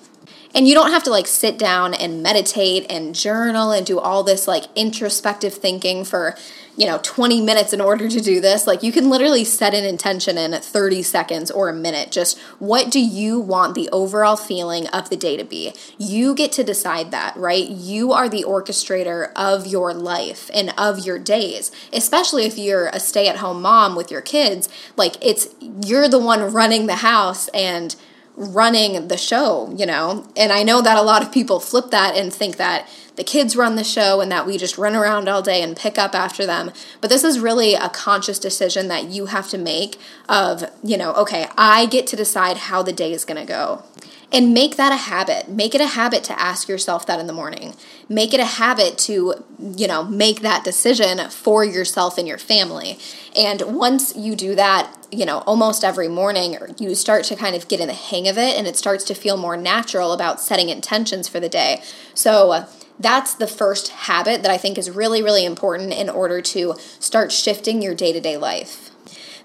And 0.53 0.67
you 0.67 0.75
don't 0.75 0.91
have 0.91 1.03
to 1.03 1.09
like 1.09 1.27
sit 1.27 1.57
down 1.57 1.93
and 1.93 2.21
meditate 2.21 2.85
and 2.89 3.15
journal 3.15 3.71
and 3.71 3.85
do 3.85 3.99
all 3.99 4.23
this 4.23 4.47
like 4.47 4.65
introspective 4.75 5.53
thinking 5.53 6.05
for 6.05 6.35
you 6.75 6.87
know 6.87 6.99
20 7.03 7.41
minutes 7.41 7.73
in 7.73 7.81
order 7.81 8.07
to 8.07 8.19
do 8.19 8.39
this. 8.39 8.67
Like 8.67 8.83
you 8.83 8.91
can 8.91 9.09
literally 9.09 9.43
set 9.43 9.73
an 9.73 9.83
intention 9.83 10.37
in 10.37 10.53
30 10.53 11.01
seconds 11.01 11.49
or 11.49 11.69
a 11.69 11.73
minute. 11.73 12.11
Just 12.11 12.39
what 12.59 12.91
do 12.91 12.99
you 12.99 13.39
want 13.39 13.73
the 13.73 13.89
overall 13.91 14.35
feeling 14.35 14.87
of 14.87 15.09
the 15.09 15.17
day 15.17 15.37
to 15.37 15.43
be? 15.43 15.73
You 15.97 16.35
get 16.35 16.51
to 16.53 16.63
decide 16.63 17.11
that 17.11 17.35
right? 17.35 17.67
You 17.67 18.11
are 18.11 18.29
the 18.29 18.43
orchestrator 18.43 19.31
of 19.35 19.65
your 19.67 19.93
life 19.93 20.49
and 20.53 20.73
of 20.77 21.05
your 21.05 21.19
days 21.19 21.71
especially 21.91 22.45
if 22.45 22.57
you're 22.57 22.87
a 22.87 22.99
stay-at-home 22.99 23.61
mom 23.61 23.95
with 23.95 24.11
your 24.11 24.21
kids. 24.21 24.69
Like 24.97 25.15
it's 25.25 25.47
you're 25.59 26.09
the 26.09 26.19
one 26.19 26.51
running 26.51 26.87
the 26.87 26.97
house 26.97 27.47
and 27.49 27.95
running 28.35 29.07
the 29.07 29.17
show, 29.17 29.73
you 29.77 29.85
know? 29.85 30.27
And 30.35 30.51
I 30.51 30.63
know 30.63 30.81
that 30.81 30.97
a 30.97 31.01
lot 31.01 31.21
of 31.21 31.31
people 31.31 31.59
flip 31.59 31.91
that 31.91 32.15
and 32.15 32.33
think 32.33 32.57
that 32.57 32.87
the 33.15 33.23
kids 33.23 33.55
run 33.55 33.75
the 33.75 33.83
show 33.83 34.21
and 34.21 34.31
that 34.31 34.45
we 34.47 34.57
just 34.57 34.77
run 34.77 34.95
around 34.95 35.29
all 35.29 35.41
day 35.41 35.61
and 35.61 35.77
pick 35.77 35.99
up 35.99 36.15
after 36.15 36.45
them. 36.45 36.71
But 36.99 37.09
this 37.09 37.23
is 37.23 37.39
really 37.39 37.75
a 37.75 37.89
conscious 37.89 38.39
decision 38.39 38.87
that 38.87 39.05
you 39.05 39.27
have 39.27 39.49
to 39.49 39.57
make 39.57 39.99
of, 40.27 40.63
you 40.83 40.97
know, 40.97 41.13
okay, 41.13 41.47
I 41.57 41.85
get 41.85 42.07
to 42.07 42.15
decide 42.15 42.57
how 42.57 42.81
the 42.81 42.93
day 42.93 43.13
is 43.13 43.25
going 43.25 43.39
to 43.39 43.45
go. 43.45 43.83
And 44.31 44.51
make 44.51 44.77
that 44.77 44.91
a 44.91 44.95
habit. 44.95 45.47
Make 45.47 45.75
it 45.75 45.81
a 45.81 45.85
habit 45.85 46.23
to 46.23 46.39
ask 46.39 46.67
yourself 46.67 47.05
that 47.05 47.19
in 47.19 47.27
the 47.27 47.33
morning. 47.33 47.75
Make 48.09 48.33
it 48.33 48.39
a 48.39 48.45
habit 48.45 48.97
to, 48.99 49.35
you 49.59 49.87
know, 49.87 50.03
make 50.03 50.41
that 50.41 50.63
decision 50.63 51.29
for 51.29 51.63
yourself 51.63 52.17
and 52.17 52.27
your 52.27 52.39
family. 52.39 52.97
And 53.35 53.61
once 53.77 54.15
you 54.15 54.35
do 54.35 54.55
that, 54.55 54.91
you 55.13 55.25
know, 55.25 55.39
almost 55.39 55.83
every 55.83 56.07
morning, 56.07 56.57
you 56.79 56.95
start 56.95 57.23
to 57.25 57.35
kind 57.35 57.55
of 57.55 57.67
get 57.67 57.79
in 57.79 57.87
the 57.87 57.93
hang 57.93 58.27
of 58.27 58.37
it 58.37 58.57
and 58.57 58.67
it 58.67 58.75
starts 58.75 59.03
to 59.05 59.13
feel 59.13 59.37
more 59.37 59.55
natural 59.55 60.11
about 60.11 60.41
setting 60.41 60.69
intentions 60.69 61.27
for 61.27 61.39
the 61.39 61.49
day. 61.49 61.81
So, 62.13 62.51
uh, 62.51 62.65
that's 62.99 63.33
the 63.33 63.47
first 63.47 63.89
habit 63.89 64.43
that 64.43 64.51
I 64.51 64.57
think 64.57 64.77
is 64.77 64.89
really, 64.89 65.21
really 65.21 65.45
important 65.45 65.93
in 65.93 66.09
order 66.09 66.41
to 66.41 66.75
start 66.99 67.31
shifting 67.31 67.81
your 67.81 67.95
day 67.95 68.13
to 68.13 68.21
day 68.21 68.37
life. 68.37 68.91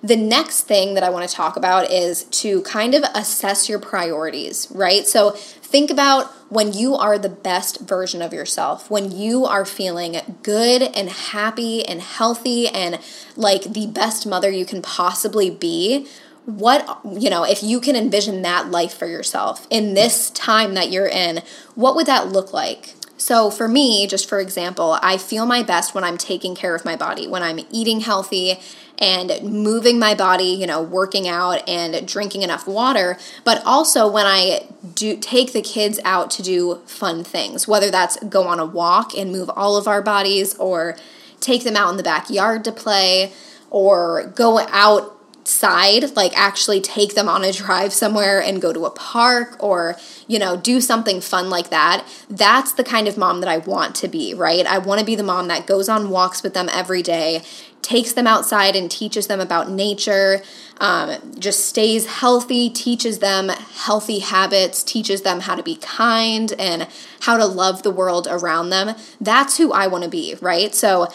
The 0.02 0.16
next 0.16 0.62
thing 0.62 0.94
that 0.94 1.02
I 1.02 1.10
want 1.10 1.28
to 1.28 1.34
talk 1.34 1.56
about 1.56 1.90
is 1.90 2.25
to 2.25 2.62
kind 2.62 2.94
of 2.94 3.02
assess 3.14 3.68
your 3.68 3.80
priorities, 3.80 4.68
right? 4.70 5.06
So 5.06 5.37
think 5.68 5.90
about 5.90 6.26
when 6.50 6.72
you 6.72 6.94
are 6.94 7.18
the 7.18 7.28
best 7.28 7.80
version 7.80 8.22
of 8.22 8.32
yourself, 8.32 8.90
when 8.90 9.10
you 9.10 9.44
are 9.44 9.66
feeling 9.66 10.16
good 10.42 10.80
and 10.80 11.10
happy 11.10 11.84
and 11.84 12.00
healthy 12.00 12.68
and 12.68 12.98
like 13.37 13.64
the 13.64 13.87
best 13.87 14.26
mother 14.26 14.50
you 14.50 14.64
can 14.64 14.80
possibly 14.80 15.50
be. 15.50 16.06
What, 16.46 17.00
you 17.04 17.28
know, 17.28 17.44
if 17.44 17.62
you 17.62 17.78
can 17.78 17.94
envision 17.94 18.40
that 18.40 18.70
life 18.70 18.94
for 18.94 19.06
yourself 19.06 19.66
in 19.68 19.92
this 19.92 20.30
time 20.30 20.72
that 20.72 20.90
you're 20.90 21.06
in, 21.06 21.42
what 21.75 21.94
would 21.94 22.06
that 22.06 22.28
look 22.28 22.54
like? 22.54 22.94
So, 23.18 23.50
for 23.50 23.66
me, 23.66 24.06
just 24.06 24.28
for 24.28 24.38
example, 24.38 24.96
I 25.02 25.18
feel 25.18 25.44
my 25.44 25.64
best 25.64 25.92
when 25.92 26.04
I'm 26.04 26.16
taking 26.16 26.54
care 26.54 26.75
of 26.75 26.84
my 26.84 26.94
body, 26.94 27.26
when 27.26 27.42
I'm 27.42 27.58
eating 27.70 28.00
healthy 28.00 28.60
and 28.96 29.42
moving 29.42 29.98
my 29.98 30.14
body, 30.14 30.44
you 30.44 30.66
know, 30.66 30.80
working 30.80 31.28
out 31.28 31.68
and 31.68 32.06
drinking 32.06 32.42
enough 32.42 32.66
water, 32.66 33.18
but 33.44 33.60
also 33.66 34.10
when 34.10 34.25
I 34.25 34.66
do 34.94 35.16
take 35.16 35.52
the 35.52 35.62
kids 35.62 35.98
out 36.04 36.30
to 36.32 36.42
do 36.42 36.80
fun 36.87 37.25
things, 37.25 37.66
whether 37.66 37.90
that's 37.90 38.16
go 38.25 38.44
on 38.44 38.60
a 38.60 38.66
walk 38.66 39.14
and 39.16 39.32
move 39.32 39.50
all 39.50 39.76
of 39.76 39.88
our 39.88 40.00
bodies 40.00 40.54
or 40.56 40.96
take 41.40 41.64
them 41.64 41.76
out 41.76 41.90
in 41.90 41.96
the 41.96 42.02
backyard 42.02 42.64
to 42.64 42.72
play 42.72 43.32
or 43.70 44.32
go 44.34 44.60
out 44.70 45.17
side, 45.48 46.14
like 46.14 46.36
actually 46.36 46.80
take 46.80 47.14
them 47.14 47.28
on 47.28 47.42
a 47.42 47.52
drive 47.52 47.92
somewhere 47.92 48.40
and 48.40 48.60
go 48.60 48.72
to 48.72 48.84
a 48.84 48.90
park 48.90 49.56
or, 49.62 49.96
you 50.26 50.38
know, 50.38 50.56
do 50.56 50.80
something 50.80 51.20
fun 51.20 51.48
like 51.48 51.70
that. 51.70 52.06
That's 52.28 52.72
the 52.72 52.84
kind 52.84 53.08
of 53.08 53.16
mom 53.16 53.40
that 53.40 53.48
I 53.48 53.58
want 53.58 53.94
to 53.96 54.08
be, 54.08 54.34
right? 54.34 54.66
I 54.66 54.78
want 54.78 55.00
to 55.00 55.06
be 55.06 55.14
the 55.14 55.22
mom 55.22 55.48
that 55.48 55.66
goes 55.66 55.88
on 55.88 56.10
walks 56.10 56.42
with 56.42 56.54
them 56.54 56.68
every 56.70 57.02
day, 57.02 57.42
takes 57.80 58.12
them 58.12 58.26
outside 58.26 58.76
and 58.76 58.90
teaches 58.90 59.26
them 59.26 59.40
about 59.40 59.70
nature, 59.70 60.42
um, 60.80 61.16
just 61.38 61.66
stays 61.66 62.06
healthy, 62.06 62.68
teaches 62.68 63.20
them 63.20 63.48
healthy 63.48 64.18
habits, 64.18 64.82
teaches 64.82 65.22
them 65.22 65.40
how 65.40 65.54
to 65.54 65.62
be 65.62 65.76
kind 65.76 66.52
and 66.58 66.86
how 67.20 67.38
to 67.38 67.46
love 67.46 67.82
the 67.82 67.90
world 67.90 68.28
around 68.30 68.68
them. 68.68 68.94
That's 69.20 69.56
who 69.56 69.72
I 69.72 69.86
want 69.86 70.04
to 70.04 70.10
be, 70.10 70.36
right? 70.40 70.74
So, 70.74 71.08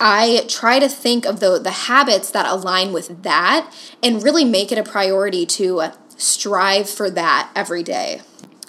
I 0.00 0.46
try 0.48 0.78
to 0.78 0.88
think 0.88 1.26
of 1.26 1.40
the, 1.40 1.58
the 1.58 1.70
habits 1.70 2.30
that 2.30 2.46
align 2.46 2.92
with 2.92 3.22
that 3.22 3.70
and 4.02 4.22
really 4.22 4.44
make 4.44 4.72
it 4.72 4.78
a 4.78 4.82
priority 4.82 5.44
to 5.44 5.90
strive 6.16 6.88
for 6.88 7.10
that 7.10 7.50
every 7.54 7.82
day. 7.82 8.22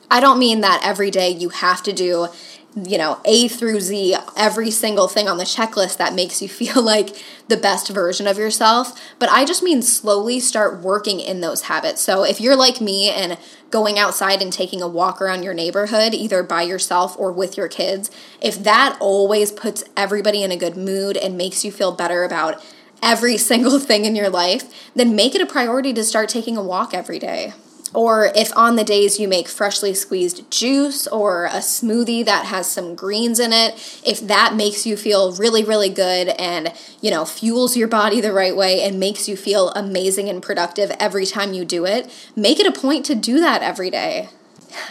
I 0.09 0.19
don't 0.19 0.39
mean 0.39 0.59
that 0.59 0.81
every 0.83 1.09
day 1.09 1.29
you 1.29 1.49
have 1.49 1.81
to 1.83 1.93
do 1.93 2.27
you 2.75 2.97
know, 2.97 3.19
A 3.25 3.49
through 3.49 3.81
Z, 3.81 4.15
every 4.37 4.71
single 4.71 5.09
thing 5.09 5.27
on 5.27 5.37
the 5.37 5.43
checklist 5.43 5.97
that 5.97 6.13
makes 6.13 6.41
you 6.41 6.47
feel 6.61 6.81
like 6.81 7.15
the 7.47 7.57
best 7.57 7.89
version 7.89 8.27
of 8.27 8.37
yourself. 8.37 8.99
But 9.19 9.29
I 9.29 9.43
just 9.45 9.63
mean 9.63 9.81
slowly 9.81 10.39
start 10.39 10.79
working 10.81 11.19
in 11.19 11.41
those 11.41 11.63
habits. 11.63 12.01
So 12.01 12.23
if 12.23 12.39
you're 12.39 12.55
like 12.55 12.79
me 12.79 13.09
and 13.09 13.37
going 13.71 13.99
outside 13.99 14.41
and 14.41 14.51
taking 14.51 14.81
a 14.81 14.87
walk 14.87 15.21
around 15.21 15.43
your 15.43 15.53
neighborhood, 15.53 16.13
either 16.13 16.43
by 16.43 16.61
yourself 16.61 17.17
or 17.17 17.31
with 17.31 17.57
your 17.57 17.67
kids, 17.67 18.09
if 18.41 18.61
that 18.63 18.97
always 18.99 19.51
puts 19.51 19.83
everybody 19.97 20.43
in 20.43 20.51
a 20.51 20.57
good 20.57 20.77
mood 20.77 21.17
and 21.17 21.37
makes 21.37 21.65
you 21.65 21.71
feel 21.71 21.91
better 21.91 22.23
about 22.23 22.63
every 23.03 23.37
single 23.51 23.79
thing 23.79 24.05
in 24.05 24.15
your 24.15 24.29
life, 24.29 24.91
then 24.95 25.15
make 25.15 25.35
it 25.35 25.41
a 25.41 25.45
priority 25.45 25.93
to 25.93 26.03
start 26.03 26.29
taking 26.29 26.55
a 26.55 26.63
walk 26.63 26.93
every 26.93 27.19
day. 27.19 27.53
Or 27.93 28.31
if 28.35 28.55
on 28.55 28.77
the 28.77 28.83
days 28.83 29.19
you 29.19 29.27
make 29.27 29.47
freshly 29.47 29.93
squeezed 29.93 30.49
juice 30.49 31.07
or 31.07 31.45
a 31.45 31.59
smoothie 31.59 32.25
that 32.25 32.45
has 32.45 32.71
some 32.71 32.95
greens 32.95 33.39
in 33.39 33.51
it, 33.51 33.73
if 34.05 34.25
that 34.27 34.55
makes 34.55 34.85
you 34.85 34.95
feel 34.95 35.33
really, 35.33 35.63
really 35.63 35.89
good 35.89 36.29
and, 36.29 36.73
you 37.01 37.11
know, 37.11 37.25
fuels 37.25 37.75
your 37.75 37.89
body 37.89 38.21
the 38.21 38.31
right 38.31 38.55
way 38.55 38.81
and 38.81 38.99
makes 38.99 39.27
you 39.27 39.35
feel 39.35 39.71
amazing 39.71 40.29
and 40.29 40.41
productive 40.41 40.91
every 40.99 41.25
time 41.25 41.53
you 41.53 41.65
do 41.65 41.85
it, 41.85 42.09
make 42.35 42.59
it 42.59 42.67
a 42.67 42.71
point 42.71 43.05
to 43.05 43.15
do 43.15 43.39
that 43.39 43.61
every 43.61 43.89
day. 43.89 44.29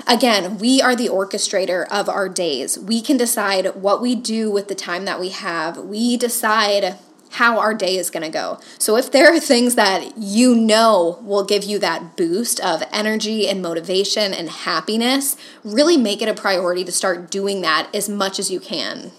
Again, 0.07 0.59
we 0.59 0.83
are 0.83 0.95
the 0.95 1.09
orchestrator 1.09 1.87
of 1.91 2.09
our 2.09 2.29
days. 2.29 2.79
We 2.79 3.01
can 3.01 3.17
decide 3.17 3.77
what 3.77 4.03
we 4.03 4.15
do 4.15 4.51
with 4.51 4.69
the 4.69 4.75
time 4.75 5.07
that 5.07 5.19
we 5.19 5.31
have. 5.31 5.79
We 5.79 6.19
decide 6.19 6.99
how 7.31 7.59
our 7.59 7.75
day 7.75 7.97
is 7.97 8.11
going 8.11 8.25
to 8.25 8.29
go. 8.29 8.59
So 8.79 8.97
if 8.97 9.11
there 9.11 9.33
are 9.33 9.41
things 9.41 9.77
that 9.77 10.19
you 10.19 10.55
know 10.55 11.19
will 11.23 11.45
give 11.45 11.65
you 11.65 11.79
that 11.79 12.17
boost 12.17 12.61
of 12.61 12.83
energy 12.93 13.49
and 13.49 13.63
motivation 13.63 14.35
and 14.35 14.51
happiness, 14.51 15.37
really 15.65 15.97
make 15.97 16.23
it 16.23 16.29
a 16.29 16.35
priority 16.35 16.85
to 16.85 16.93
start 16.93 17.31
doing 17.31 17.61
that 17.63 17.89
as 17.95 18.09
much 18.09 18.39
as 18.39 18.51
you 18.51 18.61
can. 18.61 19.13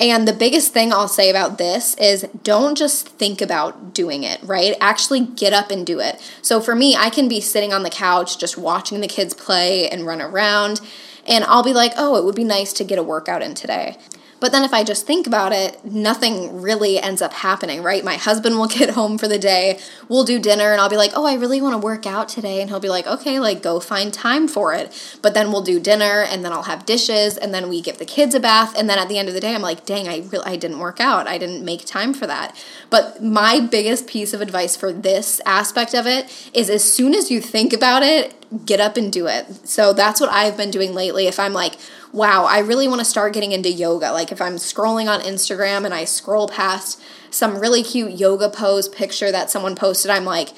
And 0.00 0.26
the 0.26 0.32
biggest 0.32 0.72
thing 0.72 0.94
I'll 0.94 1.08
say 1.08 1.28
about 1.28 1.58
this 1.58 1.94
is 1.96 2.26
don't 2.42 2.76
just 2.76 3.06
think 3.06 3.42
about 3.42 3.92
doing 3.92 4.22
it, 4.22 4.42
right? 4.42 4.74
Actually 4.80 5.26
get 5.26 5.52
up 5.52 5.70
and 5.70 5.84
do 5.84 6.00
it. 6.00 6.18
So 6.40 6.62
for 6.62 6.74
me, 6.74 6.96
I 6.96 7.10
can 7.10 7.28
be 7.28 7.42
sitting 7.42 7.74
on 7.74 7.82
the 7.82 7.90
couch 7.90 8.38
just 8.38 8.56
watching 8.56 9.02
the 9.02 9.06
kids 9.06 9.34
play 9.34 9.90
and 9.90 10.06
run 10.06 10.22
around, 10.22 10.80
and 11.26 11.44
I'll 11.44 11.62
be 11.62 11.74
like, 11.74 11.92
oh, 11.98 12.16
it 12.16 12.24
would 12.24 12.34
be 12.34 12.44
nice 12.44 12.72
to 12.74 12.84
get 12.84 12.98
a 12.98 13.02
workout 13.02 13.42
in 13.42 13.54
today. 13.54 13.98
But 14.40 14.52
then 14.52 14.64
if 14.64 14.72
I 14.72 14.82
just 14.82 15.06
think 15.06 15.26
about 15.26 15.52
it, 15.52 15.84
nothing 15.84 16.62
really 16.62 16.98
ends 16.98 17.20
up 17.22 17.32
happening, 17.32 17.82
right? 17.82 18.02
My 18.02 18.16
husband 18.16 18.58
will 18.58 18.66
get 18.80 18.90
home 18.90 19.18
for 19.18 19.28
the 19.28 19.38
day, 19.38 19.78
we'll 20.08 20.24
do 20.24 20.38
dinner, 20.38 20.72
and 20.72 20.80
I'll 20.80 20.88
be 20.88 20.96
like, 20.96 21.12
oh, 21.14 21.26
I 21.26 21.34
really 21.34 21.60
want 21.60 21.74
to 21.74 21.78
work 21.78 22.06
out 22.06 22.28
today. 22.28 22.60
And 22.60 22.70
he'll 22.70 22.80
be 22.80 22.88
like, 22.88 23.06
okay, 23.06 23.38
like 23.38 23.62
go 23.62 23.78
find 23.80 24.12
time 24.12 24.48
for 24.48 24.72
it. 24.72 25.18
But 25.22 25.34
then 25.34 25.52
we'll 25.52 25.62
do 25.62 25.78
dinner, 25.78 26.22
and 26.22 26.44
then 26.44 26.52
I'll 26.52 26.64
have 26.64 26.86
dishes, 26.86 27.36
and 27.36 27.52
then 27.52 27.68
we 27.68 27.80
give 27.82 27.98
the 27.98 28.04
kids 28.06 28.34
a 28.34 28.40
bath. 28.40 28.76
And 28.76 28.88
then 28.88 28.98
at 28.98 29.08
the 29.08 29.18
end 29.18 29.28
of 29.28 29.34
the 29.34 29.40
day, 29.40 29.54
I'm 29.54 29.62
like, 29.62 29.84
dang, 29.84 30.08
I, 30.08 30.24
really, 30.30 30.46
I 30.46 30.56
didn't 30.56 30.78
work 30.78 31.00
out. 31.00 31.28
I 31.28 31.38
didn't 31.38 31.64
make 31.64 31.84
time 31.84 32.14
for 32.14 32.26
that. 32.26 32.56
But 32.88 33.22
my 33.22 33.60
biggest 33.60 34.06
piece 34.06 34.32
of 34.32 34.40
advice 34.40 34.76
for 34.76 34.92
this 34.92 35.40
aspect 35.44 35.94
of 35.94 36.06
it 36.06 36.50
is 36.54 36.70
as 36.70 36.82
soon 36.82 37.14
as 37.14 37.30
you 37.30 37.40
think 37.40 37.72
about 37.72 38.02
it, 38.02 38.39
get 38.64 38.80
up 38.80 38.96
and 38.96 39.12
do 39.12 39.26
it. 39.26 39.68
So 39.68 39.92
that's 39.92 40.20
what 40.20 40.30
I've 40.30 40.56
been 40.56 40.70
doing 40.70 40.92
lately. 40.92 41.26
If 41.26 41.38
I'm 41.38 41.52
like, 41.52 41.76
wow, 42.12 42.44
I 42.44 42.58
really 42.58 42.88
want 42.88 43.00
to 43.00 43.04
start 43.04 43.32
getting 43.32 43.52
into 43.52 43.70
yoga. 43.70 44.12
Like 44.12 44.32
if 44.32 44.40
I'm 44.40 44.56
scrolling 44.56 45.08
on 45.08 45.20
Instagram 45.20 45.84
and 45.84 45.94
I 45.94 46.04
scroll 46.04 46.48
past 46.48 47.00
some 47.30 47.58
really 47.58 47.84
cute 47.84 48.12
yoga 48.12 48.48
pose 48.48 48.88
picture 48.88 49.30
that 49.30 49.50
someone 49.50 49.76
posted, 49.76 50.10
I'm 50.10 50.24
like, 50.24 50.48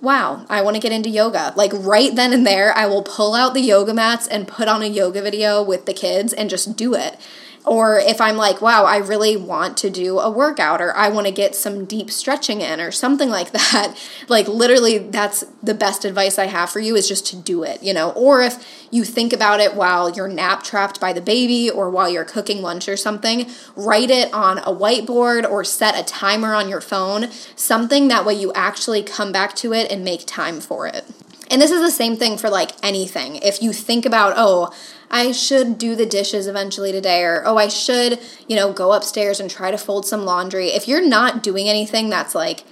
wow, 0.00 0.44
I 0.48 0.62
want 0.62 0.74
to 0.74 0.82
get 0.82 0.92
into 0.92 1.08
yoga. 1.08 1.52
Like 1.56 1.72
right 1.72 2.14
then 2.14 2.32
and 2.32 2.46
there, 2.46 2.76
I 2.76 2.86
will 2.86 3.02
pull 3.02 3.34
out 3.34 3.54
the 3.54 3.60
yoga 3.60 3.94
mats 3.94 4.26
and 4.26 4.48
put 4.48 4.68
on 4.68 4.82
a 4.82 4.86
yoga 4.86 5.22
video 5.22 5.62
with 5.62 5.86
the 5.86 5.94
kids 5.94 6.32
and 6.32 6.50
just 6.50 6.76
do 6.76 6.94
it. 6.94 7.16
Or 7.66 7.98
if 7.98 8.20
I'm 8.20 8.36
like, 8.36 8.62
wow, 8.62 8.84
I 8.84 8.98
really 8.98 9.36
want 9.36 9.76
to 9.78 9.90
do 9.90 10.20
a 10.20 10.30
workout 10.30 10.80
or 10.80 10.96
I 10.96 11.08
want 11.08 11.26
to 11.26 11.32
get 11.32 11.56
some 11.56 11.84
deep 11.84 12.12
stretching 12.12 12.60
in 12.60 12.80
or 12.80 12.92
something 12.92 13.28
like 13.28 13.50
that, 13.52 13.96
like 14.28 14.46
literally 14.46 14.98
that's 14.98 15.44
the 15.62 15.74
best 15.74 16.04
advice 16.04 16.38
I 16.38 16.46
have 16.46 16.70
for 16.70 16.78
you 16.78 16.94
is 16.94 17.08
just 17.08 17.26
to 17.28 17.36
do 17.36 17.64
it, 17.64 17.82
you 17.82 17.92
know? 17.92 18.10
Or 18.10 18.40
if 18.40 18.86
you 18.92 19.04
think 19.04 19.32
about 19.32 19.58
it 19.58 19.74
while 19.74 20.08
you're 20.08 20.28
nap 20.28 20.62
trapped 20.62 21.00
by 21.00 21.12
the 21.12 21.20
baby 21.20 21.68
or 21.68 21.90
while 21.90 22.08
you're 22.08 22.24
cooking 22.24 22.62
lunch 22.62 22.88
or 22.88 22.96
something, 22.96 23.50
write 23.74 24.10
it 24.10 24.32
on 24.32 24.58
a 24.58 24.72
whiteboard 24.72 25.48
or 25.50 25.64
set 25.64 25.98
a 25.98 26.04
timer 26.04 26.54
on 26.54 26.68
your 26.68 26.80
phone, 26.80 27.32
something 27.56 28.06
that 28.06 28.24
way 28.24 28.34
you 28.34 28.52
actually 28.52 29.02
come 29.02 29.32
back 29.32 29.56
to 29.56 29.72
it 29.72 29.90
and 29.90 30.04
make 30.04 30.24
time 30.24 30.60
for 30.60 30.86
it. 30.86 31.04
And 31.50 31.60
this 31.60 31.70
is 31.70 31.80
the 31.80 31.90
same 31.90 32.16
thing 32.16 32.38
for 32.38 32.50
like 32.50 32.72
anything. 32.82 33.36
If 33.36 33.62
you 33.62 33.72
think 33.72 34.04
about, 34.04 34.34
oh, 34.36 34.72
I 35.10 35.32
should 35.32 35.78
do 35.78 35.94
the 35.94 36.06
dishes 36.06 36.46
eventually 36.46 36.92
today, 36.92 37.22
or 37.22 37.42
oh, 37.46 37.56
I 37.56 37.68
should, 37.68 38.18
you 38.48 38.56
know, 38.56 38.72
go 38.72 38.92
upstairs 38.92 39.40
and 39.40 39.50
try 39.50 39.70
to 39.70 39.78
fold 39.78 40.06
some 40.06 40.24
laundry. 40.24 40.68
If 40.68 40.88
you're 40.88 41.06
not 41.06 41.42
doing 41.42 41.68
anything 41.68 42.10
that's 42.10 42.34
like 42.34 42.64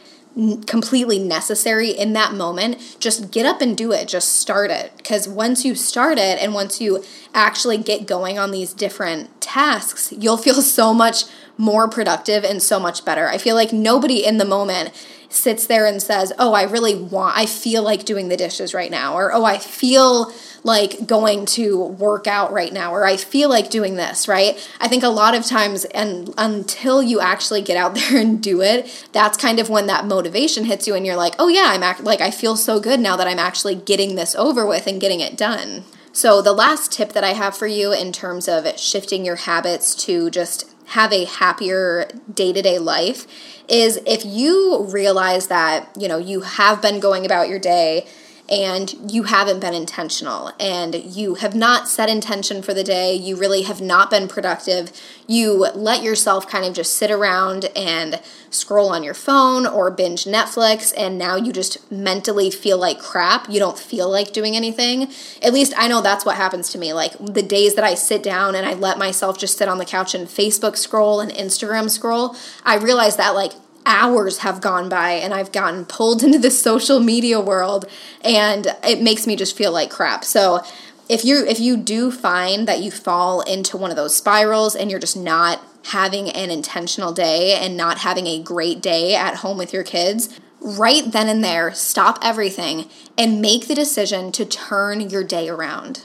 completely 0.67 1.19
necessary 1.19 1.91
in 1.91 2.13
that 2.15 2.35
moment, 2.35 2.97
just 2.99 3.31
get 3.31 3.47
up 3.47 3.61
and 3.61 3.77
do 3.77 3.93
it. 3.93 4.09
Just 4.09 4.37
start 4.37 4.71
it. 4.71 4.93
Because 4.97 5.29
once 5.29 5.65
you 5.65 5.75
start 5.75 6.19
it 6.19 6.39
and 6.41 6.53
once 6.55 6.81
you 6.81 7.05
actually 7.33 7.79
get 7.79 8.07
going 8.07 8.39
on 8.39 8.51
these 8.51 8.73
different 8.73 9.41
tasks, 9.41 10.13
you'll 10.17 10.37
feel 10.37 10.55
so 10.63 10.93
much 10.93 11.25
more 11.57 11.89
productive 11.89 12.43
and 12.43 12.63
so 12.63 12.81
much 12.81 13.05
better. 13.05 13.29
I 13.29 13.39
feel 13.39 13.55
like 13.55 13.73
nobody 13.73 14.25
in 14.25 14.39
the 14.39 14.45
moment 14.45 14.91
sits 15.29 15.67
there 15.67 15.87
and 15.87 16.03
says, 16.03 16.33
Oh, 16.39 16.53
I 16.53 16.65
really 16.65 16.97
want, 16.97 17.37
I 17.37 17.47
feel 17.47 17.83
like 17.83 18.05
doing 18.05 18.29
the 18.29 18.37
dishes 18.37 18.75
right 18.75 18.91
now, 18.91 19.15
or 19.15 19.33
Oh, 19.33 19.45
I 19.45 19.59
feel 19.59 20.33
like 20.65 21.07
going 21.07 21.45
to 21.45 21.85
work 21.85 22.27
out 22.27 22.51
right 22.51 22.73
now 22.73 22.93
or 22.93 23.05
I 23.05 23.17
feel 23.19 23.51
like 23.51 23.71
doing 23.71 23.97
this, 23.97 24.27
right? 24.27 24.57
I 24.81 24.89
think 24.89 25.03
a 25.03 25.09
lot 25.09 25.35
of 25.35 25.45
times 25.45 25.85
and 25.85 26.35
until 26.39 27.03
you 27.03 27.21
actually 27.21 27.63
get 27.63 27.77
out 27.77 27.95
there 27.95 28.19
and 28.19 28.43
do 28.43 28.63
it, 28.63 29.07
that's 29.13 29.37
kind 29.37 29.61
of 29.61 29.69
when 29.71 29.87
that 29.87 30.07
motivation 30.07 30.65
hits 30.65 30.89
you 30.89 30.95
and 30.95 31.07
you're 31.07 31.17
like, 31.17 31.35
"Oh 31.39 31.49
yeah, 31.49 31.67
I'm 31.69 31.83
act- 31.83 32.03
like 32.03 32.21
I 32.21 32.31
feel 32.31 32.57
so 32.57 32.81
good 32.81 32.99
now 32.99 33.17
that 33.17 33.29
I'm 33.29 33.39
actually 33.39 33.77
getting 33.77 34.17
this 34.17 34.35
over 34.35 34.67
with 34.67 34.87
and 34.87 35.01
getting 35.01 35.21
it 35.21 35.37
done." 35.37 35.85
So 36.13 36.41
the 36.41 36.53
last 36.53 36.93
tip 36.93 37.13
that 37.13 37.25
I 37.25 37.33
have 37.33 37.57
for 37.57 37.67
you 37.67 37.93
in 37.93 38.13
terms 38.13 38.49
of 38.49 38.67
shifting 38.79 39.25
your 39.25 39.37
habits 39.37 39.95
to 40.07 40.31
just 40.31 40.73
have 40.89 41.13
a 41.13 41.25
happier 41.25 42.09
day-to-day 42.33 42.79
life 42.79 43.27
is 43.69 43.99
if 44.07 44.25
you 44.25 44.85
realize 44.85 45.49
that, 45.49 45.89
you 45.99 46.07
know, 46.07 46.19
you 46.19 46.43
have 46.43 46.81
been 46.81 47.01
going 47.01 47.25
about 47.25 47.49
your 47.49 47.59
day 47.59 48.07
and 48.49 49.11
you 49.11 49.23
haven't 49.23 49.61
been 49.61 49.73
intentional 49.73 50.53
and 50.61 50.95
you 50.95 51.37
have 51.37 51.55
not 51.55 51.89
set 51.89 52.11
intention 52.11 52.61
for 52.61 52.75
the 52.75 52.85
day, 52.85 53.15
you 53.15 53.37
really 53.37 53.63
have 53.63 53.81
not 53.81 54.11
been 54.11 54.29
productive, 54.29 54.93
you 55.27 55.67
let 55.75 56.03
yourself 56.03 56.47
kind 56.47 56.65
of 56.65 56.75
just 56.75 56.97
sit 56.97 57.11
around 57.11 57.65
and 57.75 58.21
scroll 58.51 58.91
on 58.91 59.03
your 59.03 59.15
phone 59.15 59.67
or 59.67 59.91
binge 59.91 60.25
Netflix, 60.25 60.93
and 60.97 61.19
now 61.19 61.37
you 61.37 61.53
just 61.53 61.91
mentally 61.91 62.51
feel 62.51 62.79
like 62.79 63.01
crap. 63.01 63.49
You 63.49 63.59
don't 63.59 63.79
feel 63.79 64.11
like 64.11 64.33
doing 64.33 64.55
anything. 64.55 65.11
At 65.43 65.55
least 65.55 65.73
I 65.77 65.89
know 65.89 66.03
that's 66.03 66.27
what 66.27 66.37
happens 66.37 66.71
to 66.71 66.79
me. 66.79 66.93
Like 66.93 67.13
the 67.19 67.43
days 67.43 67.75
that 67.75 67.85
I 67.85 67.95
sit 67.95 68.23
down 68.23 68.55
and 68.55 68.67
I 68.67 68.75
let 68.75 68.99
myself 68.99 69.39
just 69.39 69.57
sit 69.57 69.69
on 69.69 69.79
the 69.79 69.85
couch 69.85 70.15
and 70.15 70.29
Facebook 70.29 70.77
scroll 70.77 71.21
and 71.21 71.33
Instagram 71.33 71.91
scroll, 71.91 72.37
I 72.65 72.77
realize 72.77 73.17
that 73.17 73.31
like 73.31 73.53
hours 73.87 74.39
have 74.39 74.61
gone 74.61 74.89
by 74.89 75.13
and 75.13 75.35
I've 75.35 75.53
gotten 75.53 75.85
pulled 75.85 76.23
into 76.25 76.39
the 76.39 76.51
social 76.51 77.01
media 77.01 77.41
world 77.41 77.87
and 78.23 78.67
it 78.83 79.01
makes 79.01 79.27
me 79.27 79.37
just 79.37 79.57
feel 79.57 79.73
like 79.73 79.91
crap. 79.91 80.25
So 80.25 80.63
if 81.09 81.25
you 81.25 81.45
if 81.47 81.61
you 81.61 81.77
do 81.77 82.11
find 82.11 82.67
that 82.67 82.81
you 82.81 82.91
fall 82.91 83.43
into 83.43 83.77
one 83.77 83.91
of 83.91 83.97
those 83.97 84.17
spirals 84.17 84.75
and 84.75 84.91
you're 84.91 85.01
just 85.01 85.17
not 85.17 85.61
having 85.89 86.31
an 86.31 86.51
intentional 86.51 87.13
day 87.13 87.55
and 87.55 87.77
not 87.77 87.99
having 87.99 88.27
a 88.27 88.43
great 88.43 88.81
day 88.81 89.15
at 89.15 89.37
home 89.37 89.59
with 89.59 89.73
your 89.73 89.85
kids, 89.85 90.41
right 90.61 91.13
then 91.13 91.29
and 91.29 91.45
there, 91.45 91.75
stop 91.75 92.19
everything 92.23 92.89
and 93.19 93.43
make 93.43 93.69
the 93.69 93.75
decision 93.75 94.33
to 94.33 94.47
turn 94.47 95.01
your 95.03 95.23
day 95.23 95.49
around. 95.49 96.03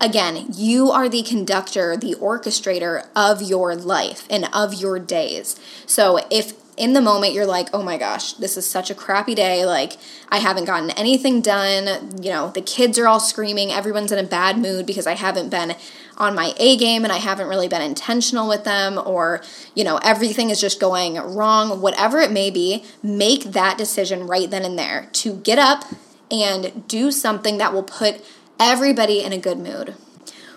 Again, 0.00 0.46
you 0.54 0.90
are 0.90 1.08
the 1.08 1.22
conductor, 1.22 1.96
the 1.96 2.14
orchestrator 2.14 3.06
of 3.14 3.42
your 3.42 3.74
life 3.74 4.26
and 4.30 4.48
of 4.52 4.74
your 4.74 4.98
days. 4.98 5.60
So 5.86 6.20
if 6.30 6.54
in 6.78 6.92
the 6.92 7.00
moment 7.00 7.32
you're 7.32 7.46
like, 7.46 7.68
oh 7.72 7.82
my 7.82 7.98
gosh, 7.98 8.34
this 8.34 8.56
is 8.56 8.66
such 8.66 8.90
a 8.90 8.94
crappy 8.94 9.34
day. 9.34 9.66
Like, 9.66 9.96
I 10.28 10.38
haven't 10.38 10.64
gotten 10.64 10.90
anything 10.92 11.40
done. 11.40 12.22
You 12.22 12.30
know, 12.30 12.50
the 12.50 12.62
kids 12.62 12.98
are 12.98 13.08
all 13.08 13.20
screaming. 13.20 13.70
Everyone's 13.70 14.12
in 14.12 14.18
a 14.18 14.28
bad 14.28 14.58
mood 14.58 14.86
because 14.86 15.06
I 15.06 15.14
haven't 15.14 15.50
been 15.50 15.74
on 16.16 16.34
my 16.34 16.54
A 16.56 16.76
game 16.76 17.04
and 17.04 17.12
I 17.12 17.18
haven't 17.18 17.48
really 17.48 17.68
been 17.68 17.82
intentional 17.82 18.48
with 18.48 18.64
them, 18.64 18.98
or, 19.04 19.40
you 19.74 19.84
know, 19.84 19.98
everything 19.98 20.50
is 20.50 20.60
just 20.60 20.80
going 20.80 21.14
wrong. 21.14 21.80
Whatever 21.80 22.18
it 22.20 22.32
may 22.32 22.50
be, 22.50 22.84
make 23.02 23.44
that 23.44 23.78
decision 23.78 24.26
right 24.26 24.50
then 24.50 24.64
and 24.64 24.78
there 24.78 25.08
to 25.12 25.34
get 25.34 25.58
up 25.58 25.84
and 26.30 26.86
do 26.88 27.10
something 27.10 27.58
that 27.58 27.72
will 27.72 27.84
put 27.84 28.24
everybody 28.58 29.22
in 29.22 29.32
a 29.32 29.38
good 29.38 29.58
mood 29.58 29.94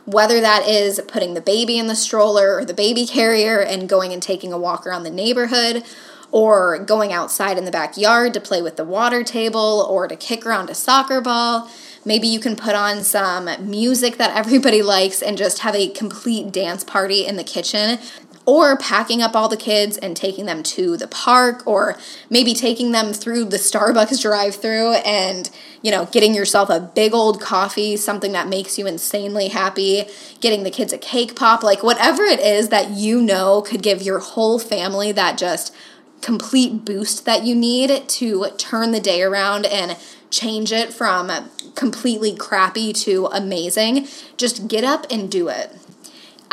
whether 0.05 0.41
that 0.41 0.67
is 0.67 0.99
putting 1.07 1.33
the 1.33 1.41
baby 1.41 1.77
in 1.77 1.87
the 1.87 1.95
stroller 1.95 2.55
or 2.55 2.65
the 2.65 2.73
baby 2.73 3.05
carrier 3.05 3.59
and 3.59 3.87
going 3.87 4.11
and 4.11 4.21
taking 4.21 4.51
a 4.51 4.57
walk 4.57 4.85
around 4.85 5.03
the 5.03 5.11
neighborhood, 5.11 5.83
or 6.31 6.79
going 6.79 7.11
outside 7.11 7.57
in 7.57 7.65
the 7.65 7.71
backyard 7.71 8.33
to 8.33 8.39
play 8.39 8.61
with 8.61 8.77
the 8.77 8.85
water 8.85 9.23
table 9.23 9.85
or 9.89 10.07
to 10.07 10.15
kick 10.15 10.45
around 10.45 10.69
a 10.69 10.75
soccer 10.75 11.21
ball. 11.21 11.69
Maybe 12.03 12.27
you 12.27 12.39
can 12.39 12.55
put 12.55 12.73
on 12.73 13.03
some 13.03 13.49
music 13.69 14.17
that 14.17 14.35
everybody 14.35 14.81
likes 14.81 15.21
and 15.21 15.37
just 15.37 15.59
have 15.59 15.75
a 15.75 15.89
complete 15.89 16.51
dance 16.51 16.83
party 16.83 17.25
in 17.25 17.35
the 17.35 17.43
kitchen 17.43 17.99
or 18.45 18.75
packing 18.77 19.21
up 19.21 19.35
all 19.35 19.47
the 19.47 19.57
kids 19.57 19.97
and 19.97 20.17
taking 20.17 20.45
them 20.45 20.63
to 20.63 20.97
the 20.97 21.07
park 21.07 21.65
or 21.67 21.97
maybe 22.29 22.53
taking 22.53 22.91
them 22.91 23.13
through 23.13 23.45
the 23.45 23.57
Starbucks 23.57 24.21
drive-through 24.23 24.93
and 24.93 25.49
you 25.81 25.91
know 25.91 26.05
getting 26.11 26.33
yourself 26.33 26.69
a 26.69 26.79
big 26.79 27.13
old 27.13 27.39
coffee 27.39 27.95
something 27.95 28.31
that 28.31 28.47
makes 28.47 28.77
you 28.77 28.87
insanely 28.87 29.49
happy 29.49 30.05
getting 30.39 30.63
the 30.63 30.71
kids 30.71 30.93
a 30.93 30.97
cake 30.97 31.35
pop 31.35 31.63
like 31.63 31.83
whatever 31.83 32.23
it 32.23 32.39
is 32.39 32.69
that 32.69 32.89
you 32.89 33.21
know 33.21 33.61
could 33.61 33.83
give 33.83 34.01
your 34.01 34.19
whole 34.19 34.59
family 34.59 35.11
that 35.11 35.37
just 35.37 35.73
complete 36.21 36.85
boost 36.85 37.25
that 37.25 37.43
you 37.43 37.55
need 37.55 38.07
to 38.07 38.47
turn 38.57 38.91
the 38.91 38.99
day 38.99 39.21
around 39.21 39.65
and 39.65 39.97
change 40.29 40.71
it 40.71 40.93
from 40.93 41.29
completely 41.75 42.35
crappy 42.35 42.93
to 42.93 43.25
amazing 43.27 44.07
just 44.37 44.67
get 44.67 44.83
up 44.83 45.05
and 45.11 45.29
do 45.29 45.49
it 45.49 45.75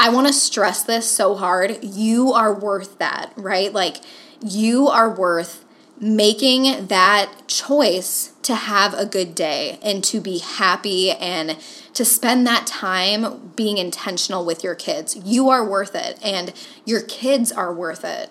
I 0.01 0.11
want 0.11 0.29
to 0.29 0.33
stress 0.33 0.85
this 0.85 1.11
so 1.11 1.35
hard. 1.35 1.83
You 1.83 2.33
are 2.33 2.55
worth 2.55 2.99
that, 2.99 3.33
right? 3.37 3.73
Like, 3.73 3.97
you 4.41 4.87
are 4.87 5.11
worth 5.11 5.65
making 6.01 6.87
that 6.87 7.33
choice 7.49 8.33
to 8.43 8.55
have 8.55 8.95
a 8.95 9.05
good 9.05 9.35
day 9.35 9.81
and 9.83 10.05
to 10.05 10.21
be 10.21 10.39
happy 10.39 11.11
and 11.11 11.59
to 11.95 12.05
spend 12.05 12.47
that 12.47 12.65
time 12.65 13.51
being 13.57 13.77
intentional 13.77 14.45
with 14.45 14.63
your 14.63 14.77
kids. 14.77 15.17
You 15.17 15.51
are 15.51 15.69
worth 15.69 15.97
it, 15.97 16.17
and 16.23 16.53
your 16.85 17.03
kids 17.03 17.51
are 17.51 17.75
worth 17.75 18.05
it. 18.05 18.31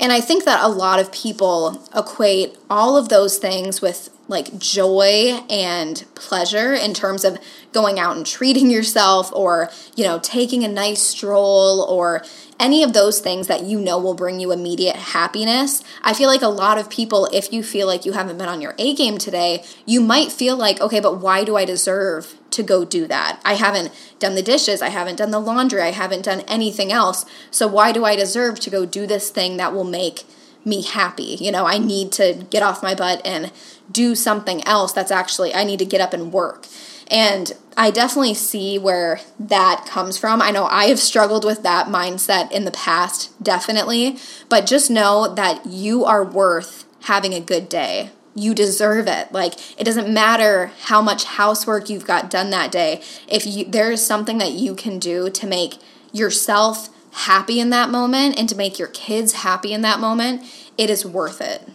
And 0.00 0.12
I 0.12 0.20
think 0.20 0.44
that 0.44 0.62
a 0.62 0.68
lot 0.68 1.00
of 1.00 1.10
people 1.10 1.82
equate 1.94 2.56
all 2.70 2.96
of 2.96 3.08
those 3.08 3.38
things 3.38 3.80
with 3.80 4.10
like 4.28 4.58
joy 4.58 5.40
and 5.48 6.04
pleasure 6.14 6.74
in 6.74 6.94
terms 6.94 7.24
of 7.24 7.38
going 7.72 7.98
out 7.98 8.16
and 8.16 8.26
treating 8.26 8.70
yourself 8.70 9.32
or, 9.32 9.70
you 9.96 10.04
know, 10.04 10.18
taking 10.20 10.64
a 10.64 10.68
nice 10.68 11.00
stroll 11.00 11.80
or 11.80 12.22
any 12.60 12.82
of 12.82 12.92
those 12.92 13.20
things 13.20 13.46
that 13.46 13.62
you 13.62 13.80
know 13.80 13.98
will 13.98 14.14
bring 14.14 14.40
you 14.40 14.52
immediate 14.52 14.96
happiness. 14.96 15.82
I 16.02 16.12
feel 16.12 16.28
like 16.28 16.42
a 16.42 16.48
lot 16.48 16.78
of 16.78 16.90
people, 16.90 17.28
if 17.32 17.52
you 17.52 17.62
feel 17.62 17.86
like 17.86 18.04
you 18.04 18.12
haven't 18.12 18.38
been 18.38 18.48
on 18.48 18.60
your 18.60 18.74
A 18.78 18.94
game 18.94 19.18
today, 19.18 19.64
you 19.86 20.00
might 20.00 20.32
feel 20.32 20.56
like, 20.56 20.80
okay, 20.80 21.00
but 21.00 21.20
why 21.20 21.44
do 21.44 21.56
I 21.56 21.64
deserve 21.64 22.36
to 22.50 22.62
go 22.62 22.84
do 22.84 23.06
that? 23.06 23.40
I 23.44 23.54
haven't 23.54 23.92
done 24.18 24.34
the 24.34 24.42
dishes, 24.42 24.82
I 24.82 24.88
haven't 24.88 25.16
done 25.16 25.30
the 25.30 25.38
laundry, 25.38 25.82
I 25.82 25.92
haven't 25.92 26.24
done 26.24 26.40
anything 26.48 26.90
else. 26.90 27.24
So 27.50 27.68
why 27.68 27.92
do 27.92 28.04
I 28.04 28.16
deserve 28.16 28.58
to 28.60 28.70
go 28.70 28.84
do 28.84 29.06
this 29.06 29.30
thing 29.30 29.56
that 29.58 29.72
will 29.72 29.84
make 29.84 30.24
me 30.64 30.82
happy? 30.82 31.36
You 31.40 31.52
know, 31.52 31.66
I 31.66 31.78
need 31.78 32.10
to 32.12 32.46
get 32.50 32.62
off 32.62 32.82
my 32.82 32.94
butt 32.94 33.20
and 33.24 33.52
do 33.90 34.14
something 34.14 34.64
else 34.64 34.92
that's 34.92 35.12
actually, 35.12 35.54
I 35.54 35.64
need 35.64 35.78
to 35.78 35.84
get 35.84 36.00
up 36.00 36.12
and 36.12 36.32
work. 36.32 36.66
And 37.10 37.52
I 37.76 37.90
definitely 37.90 38.34
see 38.34 38.78
where 38.78 39.20
that 39.38 39.86
comes 39.86 40.18
from. 40.18 40.42
I 40.42 40.50
know 40.50 40.66
I 40.66 40.86
have 40.86 40.98
struggled 40.98 41.44
with 41.44 41.62
that 41.62 41.86
mindset 41.86 42.50
in 42.52 42.64
the 42.64 42.70
past, 42.70 43.32
definitely. 43.42 44.18
But 44.48 44.66
just 44.66 44.90
know 44.90 45.32
that 45.34 45.64
you 45.66 46.04
are 46.04 46.24
worth 46.24 46.84
having 47.02 47.32
a 47.32 47.40
good 47.40 47.68
day. 47.68 48.10
You 48.34 48.54
deserve 48.54 49.06
it. 49.06 49.32
Like 49.32 49.54
it 49.80 49.84
doesn't 49.84 50.12
matter 50.12 50.72
how 50.82 51.00
much 51.00 51.24
housework 51.24 51.88
you've 51.88 52.06
got 52.06 52.30
done 52.30 52.50
that 52.50 52.70
day. 52.70 53.00
If 53.26 53.46
you 53.46 53.64
there 53.64 53.90
is 53.90 54.04
something 54.04 54.38
that 54.38 54.52
you 54.52 54.74
can 54.74 54.98
do 54.98 55.30
to 55.30 55.46
make 55.46 55.78
yourself 56.12 56.88
happy 57.12 57.58
in 57.58 57.70
that 57.70 57.90
moment 57.90 58.38
and 58.38 58.48
to 58.48 58.56
make 58.56 58.78
your 58.78 58.88
kids 58.88 59.32
happy 59.32 59.72
in 59.72 59.82
that 59.82 59.98
moment, 59.98 60.42
it 60.76 60.90
is 60.90 61.04
worth 61.04 61.40
it. 61.40 61.68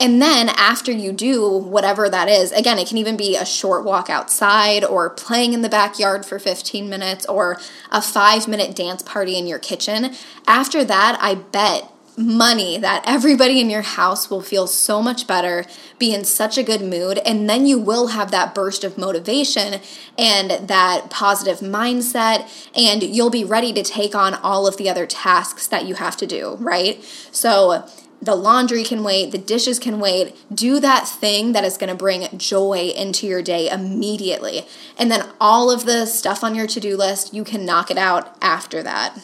And 0.00 0.20
then 0.20 0.48
after 0.48 0.90
you 0.90 1.12
do 1.12 1.58
whatever 1.58 2.08
that 2.08 2.28
is, 2.28 2.52
again, 2.52 2.78
it 2.78 2.88
can 2.88 2.96
even 2.96 3.18
be 3.18 3.36
a 3.36 3.44
short 3.44 3.84
walk 3.84 4.08
outside 4.08 4.82
or 4.82 5.10
playing 5.10 5.52
in 5.52 5.60
the 5.60 5.68
backyard 5.68 6.24
for 6.24 6.38
15 6.38 6.88
minutes 6.88 7.26
or 7.26 7.60
a 7.92 8.00
five 8.00 8.48
minute 8.48 8.74
dance 8.74 9.02
party 9.02 9.38
in 9.38 9.46
your 9.46 9.58
kitchen. 9.58 10.14
After 10.46 10.84
that, 10.84 11.18
I 11.20 11.34
bet 11.34 11.92
money 12.16 12.76
that 12.78 13.02
everybody 13.06 13.60
in 13.60 13.70
your 13.70 13.82
house 13.82 14.30
will 14.30 14.42
feel 14.42 14.66
so 14.66 15.02
much 15.02 15.26
better, 15.26 15.64
be 15.98 16.14
in 16.14 16.24
such 16.24 16.58
a 16.58 16.62
good 16.62 16.82
mood, 16.82 17.18
and 17.18 17.48
then 17.48 17.66
you 17.66 17.78
will 17.78 18.08
have 18.08 18.30
that 18.30 18.54
burst 18.54 18.84
of 18.84 18.98
motivation 18.98 19.80
and 20.18 20.68
that 20.68 21.10
positive 21.10 21.60
mindset, 21.60 22.48
and 22.76 23.02
you'll 23.02 23.30
be 23.30 23.44
ready 23.44 23.72
to 23.72 23.82
take 23.82 24.14
on 24.14 24.34
all 24.34 24.66
of 24.66 24.76
the 24.76 24.88
other 24.88 25.06
tasks 25.06 25.66
that 25.66 25.86
you 25.86 25.94
have 25.94 26.16
to 26.16 26.26
do, 26.26 26.56
right? 26.56 27.02
So, 27.32 27.88
the 28.22 28.34
laundry 28.34 28.84
can 28.84 29.02
wait, 29.02 29.32
the 29.32 29.38
dishes 29.38 29.78
can 29.78 29.98
wait. 29.98 30.36
Do 30.54 30.78
that 30.80 31.08
thing 31.08 31.52
that 31.52 31.64
is 31.64 31.76
going 31.76 31.88
to 31.88 31.96
bring 31.96 32.26
joy 32.36 32.92
into 32.94 33.26
your 33.26 33.42
day 33.42 33.68
immediately. 33.70 34.66
And 34.98 35.10
then 35.10 35.26
all 35.40 35.70
of 35.70 35.86
the 35.86 36.06
stuff 36.06 36.44
on 36.44 36.54
your 36.54 36.66
to 36.66 36.80
do 36.80 36.96
list, 36.96 37.32
you 37.32 37.44
can 37.44 37.64
knock 37.64 37.90
it 37.90 37.98
out 37.98 38.36
after 38.42 38.82
that. 38.82 39.18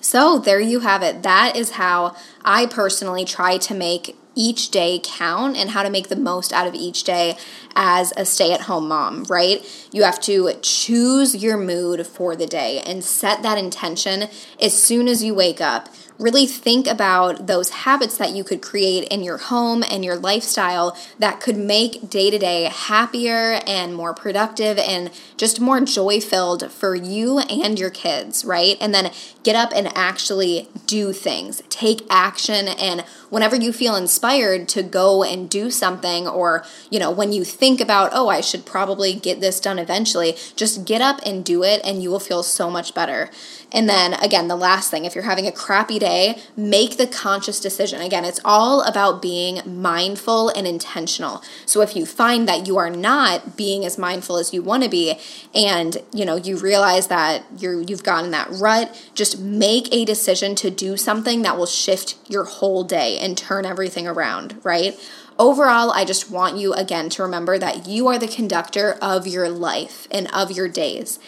So, 0.00 0.38
there 0.38 0.60
you 0.60 0.80
have 0.80 1.02
it. 1.02 1.22
That 1.22 1.54
is 1.54 1.72
how 1.72 2.16
I 2.42 2.66
personally 2.66 3.24
try 3.24 3.58
to 3.58 3.74
make 3.74 4.16
each 4.34 4.70
day 4.70 5.00
count 5.02 5.56
and 5.56 5.70
how 5.70 5.82
to 5.82 5.90
make 5.90 6.08
the 6.08 6.16
most 6.16 6.52
out 6.52 6.66
of 6.66 6.74
each 6.74 7.04
day 7.04 7.36
as 7.74 8.12
a 8.16 8.24
stay 8.24 8.52
at 8.52 8.62
home 8.62 8.88
mom, 8.88 9.24
right? 9.24 9.62
You 9.92 10.04
have 10.04 10.20
to 10.22 10.52
choose 10.62 11.36
your 11.36 11.56
mood 11.56 12.06
for 12.06 12.36
the 12.36 12.46
day 12.46 12.80
and 12.80 13.02
set 13.02 13.42
that 13.42 13.58
intention 13.58 14.28
as 14.60 14.80
soon 14.80 15.08
as 15.08 15.22
you 15.24 15.34
wake 15.34 15.60
up 15.60 15.88
really 16.20 16.46
think 16.46 16.86
about 16.86 17.46
those 17.46 17.70
habits 17.70 18.18
that 18.18 18.32
you 18.32 18.44
could 18.44 18.60
create 18.60 19.08
in 19.08 19.22
your 19.22 19.38
home 19.38 19.82
and 19.90 20.04
your 20.04 20.16
lifestyle 20.16 20.96
that 21.18 21.40
could 21.40 21.56
make 21.56 22.10
day 22.10 22.30
to 22.30 22.38
day 22.38 22.64
happier 22.64 23.58
and 23.66 23.94
more 23.94 24.12
productive 24.12 24.76
and 24.78 25.10
just 25.38 25.60
more 25.60 25.80
joy 25.80 26.20
filled 26.20 26.70
for 26.70 26.94
you 26.94 27.38
and 27.38 27.78
your 27.78 27.88
kids, 27.88 28.44
right? 28.44 28.76
And 28.80 28.94
then 28.94 29.10
get 29.42 29.56
up 29.56 29.72
and 29.74 29.90
actually 29.96 30.68
do 30.86 31.14
things, 31.14 31.62
take 31.70 32.02
action. 32.10 32.68
And 32.68 33.00
whenever 33.30 33.56
you 33.56 33.72
feel 33.72 33.96
inspired 33.96 34.68
to 34.68 34.82
go 34.82 35.24
and 35.24 35.48
do 35.48 35.70
something, 35.70 36.28
or, 36.28 36.64
you 36.90 36.98
know, 36.98 37.10
when 37.10 37.32
you 37.32 37.44
think 37.44 37.80
about, 37.80 38.10
oh, 38.12 38.28
I 38.28 38.42
should 38.42 38.66
probably 38.66 39.14
get 39.14 39.40
this 39.40 39.58
done 39.58 39.78
eventually, 39.80 40.36
just 40.56 40.84
get 40.84 41.00
up 41.00 41.20
and 41.24 41.44
do 41.44 41.62
it, 41.62 41.80
and 41.84 42.02
you 42.02 42.10
will 42.10 42.20
feel 42.20 42.42
so 42.42 42.70
much 42.70 42.94
better. 42.94 43.30
And 43.72 43.88
then 43.88 44.14
again, 44.14 44.48
the 44.48 44.56
last 44.56 44.90
thing, 44.90 45.04
if 45.04 45.14
you're 45.14 45.24
having 45.24 45.46
a 45.46 45.52
crappy 45.52 45.98
day, 45.98 46.40
make 46.56 46.96
the 46.96 47.06
conscious 47.06 47.60
decision. 47.60 48.00
Again, 48.00 48.24
it's 48.24 48.40
all 48.44 48.82
about 48.82 49.22
being 49.22 49.60
mindful 49.64 50.48
and 50.50 50.66
intentional. 50.66 51.42
So 51.66 51.80
if 51.80 51.94
you 51.94 52.04
find 52.04 52.48
that 52.48 52.66
you 52.66 52.78
are 52.78 52.90
not 52.90 53.56
being 53.56 53.84
as 53.84 53.96
mindful 53.96 54.36
as 54.36 54.52
you 54.52 54.62
want 54.62 54.82
to 54.82 54.88
be 54.88 55.18
and, 55.54 55.98
you 56.12 56.24
know, 56.24 56.36
you 56.36 56.56
realize 56.56 57.06
that 57.08 57.44
you're 57.58 57.80
you've 57.80 58.02
gotten 58.02 58.32
that 58.32 58.48
rut, 58.50 59.10
just 59.14 59.38
make 59.38 59.92
a 59.92 60.04
decision 60.04 60.54
to 60.56 60.70
do 60.70 60.96
something 60.96 61.42
that 61.42 61.56
will 61.56 61.66
shift 61.66 62.16
your 62.28 62.44
whole 62.44 62.84
day 62.84 63.18
and 63.18 63.38
turn 63.38 63.64
everything 63.64 64.06
around, 64.06 64.58
right? 64.64 64.98
Overall, 65.40 65.90
I 65.90 66.04
just 66.04 66.30
want 66.30 66.58
you 66.58 66.74
again 66.74 67.08
to 67.08 67.22
remember 67.22 67.56
that 67.58 67.86
you 67.86 68.08
are 68.08 68.18
the 68.18 68.28
conductor 68.28 68.98
of 69.00 69.26
your 69.26 69.48
life 69.48 70.06
and 70.10 70.28
of 70.34 70.50
your 70.50 70.68
days. 70.68 71.18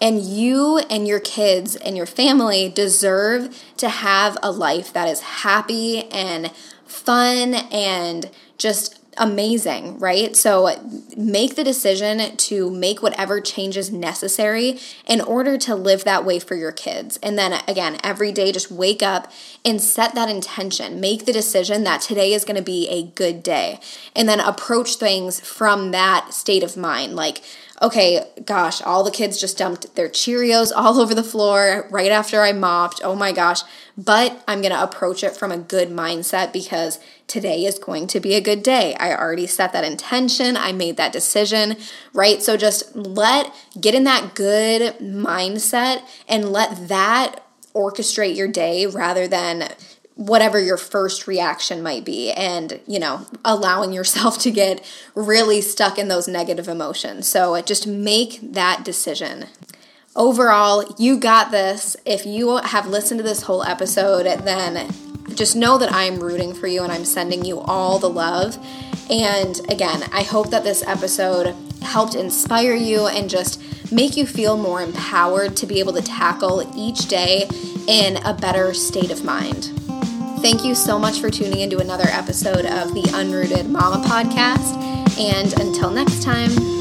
And 0.00 0.22
you 0.22 0.78
and 0.78 1.06
your 1.06 1.20
kids 1.20 1.76
and 1.76 1.94
your 1.94 2.06
family 2.06 2.70
deserve 2.70 3.62
to 3.76 3.90
have 3.90 4.38
a 4.42 4.50
life 4.50 4.94
that 4.94 5.08
is 5.08 5.20
happy 5.20 6.04
and 6.04 6.50
fun 6.86 7.52
and 7.70 8.30
just 8.56 8.99
amazing, 9.20 9.98
right? 9.98 10.34
So 10.34 10.70
make 11.16 11.54
the 11.54 11.62
decision 11.62 12.36
to 12.36 12.70
make 12.70 13.02
whatever 13.02 13.40
changes 13.40 13.92
necessary 13.92 14.78
in 15.06 15.20
order 15.20 15.58
to 15.58 15.74
live 15.74 16.04
that 16.04 16.24
way 16.24 16.38
for 16.38 16.56
your 16.56 16.72
kids. 16.72 17.18
And 17.22 17.38
then 17.38 17.62
again, 17.68 17.98
every 18.02 18.32
day 18.32 18.50
just 18.50 18.72
wake 18.72 19.02
up 19.02 19.30
and 19.62 19.80
set 19.80 20.14
that 20.14 20.30
intention. 20.30 21.00
Make 21.00 21.26
the 21.26 21.32
decision 21.32 21.84
that 21.84 22.00
today 22.00 22.32
is 22.32 22.44
going 22.44 22.56
to 22.56 22.62
be 22.62 22.88
a 22.88 23.02
good 23.02 23.42
day. 23.42 23.78
And 24.16 24.26
then 24.26 24.40
approach 24.40 24.96
things 24.96 25.38
from 25.38 25.90
that 25.90 26.32
state 26.32 26.62
of 26.62 26.78
mind. 26.78 27.14
Like, 27.14 27.42
okay, 27.82 28.26
gosh, 28.44 28.82
all 28.82 29.02
the 29.02 29.10
kids 29.10 29.40
just 29.40 29.56
dumped 29.56 29.94
their 29.94 30.08
Cheerios 30.08 30.70
all 30.74 31.00
over 31.00 31.14
the 31.14 31.24
floor 31.24 31.88
right 31.90 32.10
after 32.10 32.42
I 32.42 32.52
mopped. 32.52 33.00
Oh 33.02 33.14
my 33.14 33.32
gosh. 33.32 33.62
But 33.96 34.42
I'm 34.46 34.60
going 34.60 34.72
to 34.72 34.82
approach 34.82 35.24
it 35.24 35.36
from 35.36 35.50
a 35.50 35.58
good 35.58 35.88
mindset 35.88 36.52
because 36.52 37.00
today 37.26 37.64
is 37.64 37.78
going 37.78 38.06
to 38.08 38.20
be 38.20 38.34
a 38.34 38.40
good 38.40 38.62
day. 38.62 38.94
I 38.96 39.14
already 39.14 39.46
set 39.46 39.72
that 39.72 39.84
intention, 39.84 40.56
I 40.56 40.72
made 40.72 40.96
that 40.98 41.12
decision, 41.12 41.76
right? 42.12 42.42
So 42.42 42.56
just 42.56 42.94
let, 42.94 43.52
get 43.80 43.94
in 43.94 44.04
that 44.04 44.34
good 44.34 44.98
mindset 44.98 46.02
and 46.28 46.50
let 46.50 46.88
that 46.88 47.44
orchestrate 47.74 48.36
your 48.36 48.48
day 48.48 48.86
rather 48.86 49.28
than 49.28 49.68
whatever 50.20 50.60
your 50.60 50.76
first 50.76 51.26
reaction 51.26 51.82
might 51.82 52.04
be 52.04 52.30
and 52.32 52.78
you 52.86 52.98
know 52.98 53.26
allowing 53.44 53.92
yourself 53.92 54.38
to 54.38 54.50
get 54.50 54.84
really 55.14 55.60
stuck 55.60 55.98
in 55.98 56.08
those 56.08 56.28
negative 56.28 56.68
emotions 56.68 57.26
so 57.26 57.54
uh, 57.54 57.62
just 57.62 57.86
make 57.86 58.38
that 58.42 58.84
decision 58.84 59.46
overall, 60.16 60.84
you 60.98 61.18
got 61.18 61.50
this. 61.50 61.96
If 62.04 62.26
you 62.26 62.58
have 62.58 62.86
listened 62.86 63.18
to 63.18 63.24
this 63.24 63.42
whole 63.42 63.62
episode, 63.62 64.24
then 64.44 64.92
just 65.34 65.56
know 65.56 65.78
that 65.78 65.92
I'm 65.92 66.20
rooting 66.20 66.54
for 66.54 66.66
you 66.66 66.82
and 66.82 66.92
I'm 66.92 67.04
sending 67.04 67.44
you 67.44 67.60
all 67.60 67.98
the 67.98 68.10
love. 68.10 68.58
And 69.08 69.58
again, 69.70 70.02
I 70.12 70.22
hope 70.22 70.50
that 70.50 70.64
this 70.64 70.82
episode 70.86 71.54
helped 71.82 72.14
inspire 72.14 72.74
you 72.74 73.06
and 73.06 73.30
just 73.30 73.60
make 73.92 74.16
you 74.16 74.26
feel 74.26 74.56
more 74.56 74.82
empowered 74.82 75.56
to 75.56 75.66
be 75.66 75.80
able 75.80 75.92
to 75.94 76.02
tackle 76.02 76.70
each 76.76 77.08
day 77.08 77.48
in 77.88 78.18
a 78.24 78.34
better 78.34 78.74
state 78.74 79.10
of 79.10 79.24
mind. 79.24 79.79
Thank 80.40 80.64
you 80.64 80.74
so 80.74 80.98
much 80.98 81.20
for 81.20 81.30
tuning 81.30 81.60
into 81.60 81.80
another 81.80 82.06
episode 82.08 82.64
of 82.64 82.94
the 82.94 83.02
Unrooted 83.12 83.68
Mama 83.68 84.02
podcast. 84.06 84.74
And 85.18 85.52
until 85.60 85.90
next 85.90 86.22
time, 86.22 86.79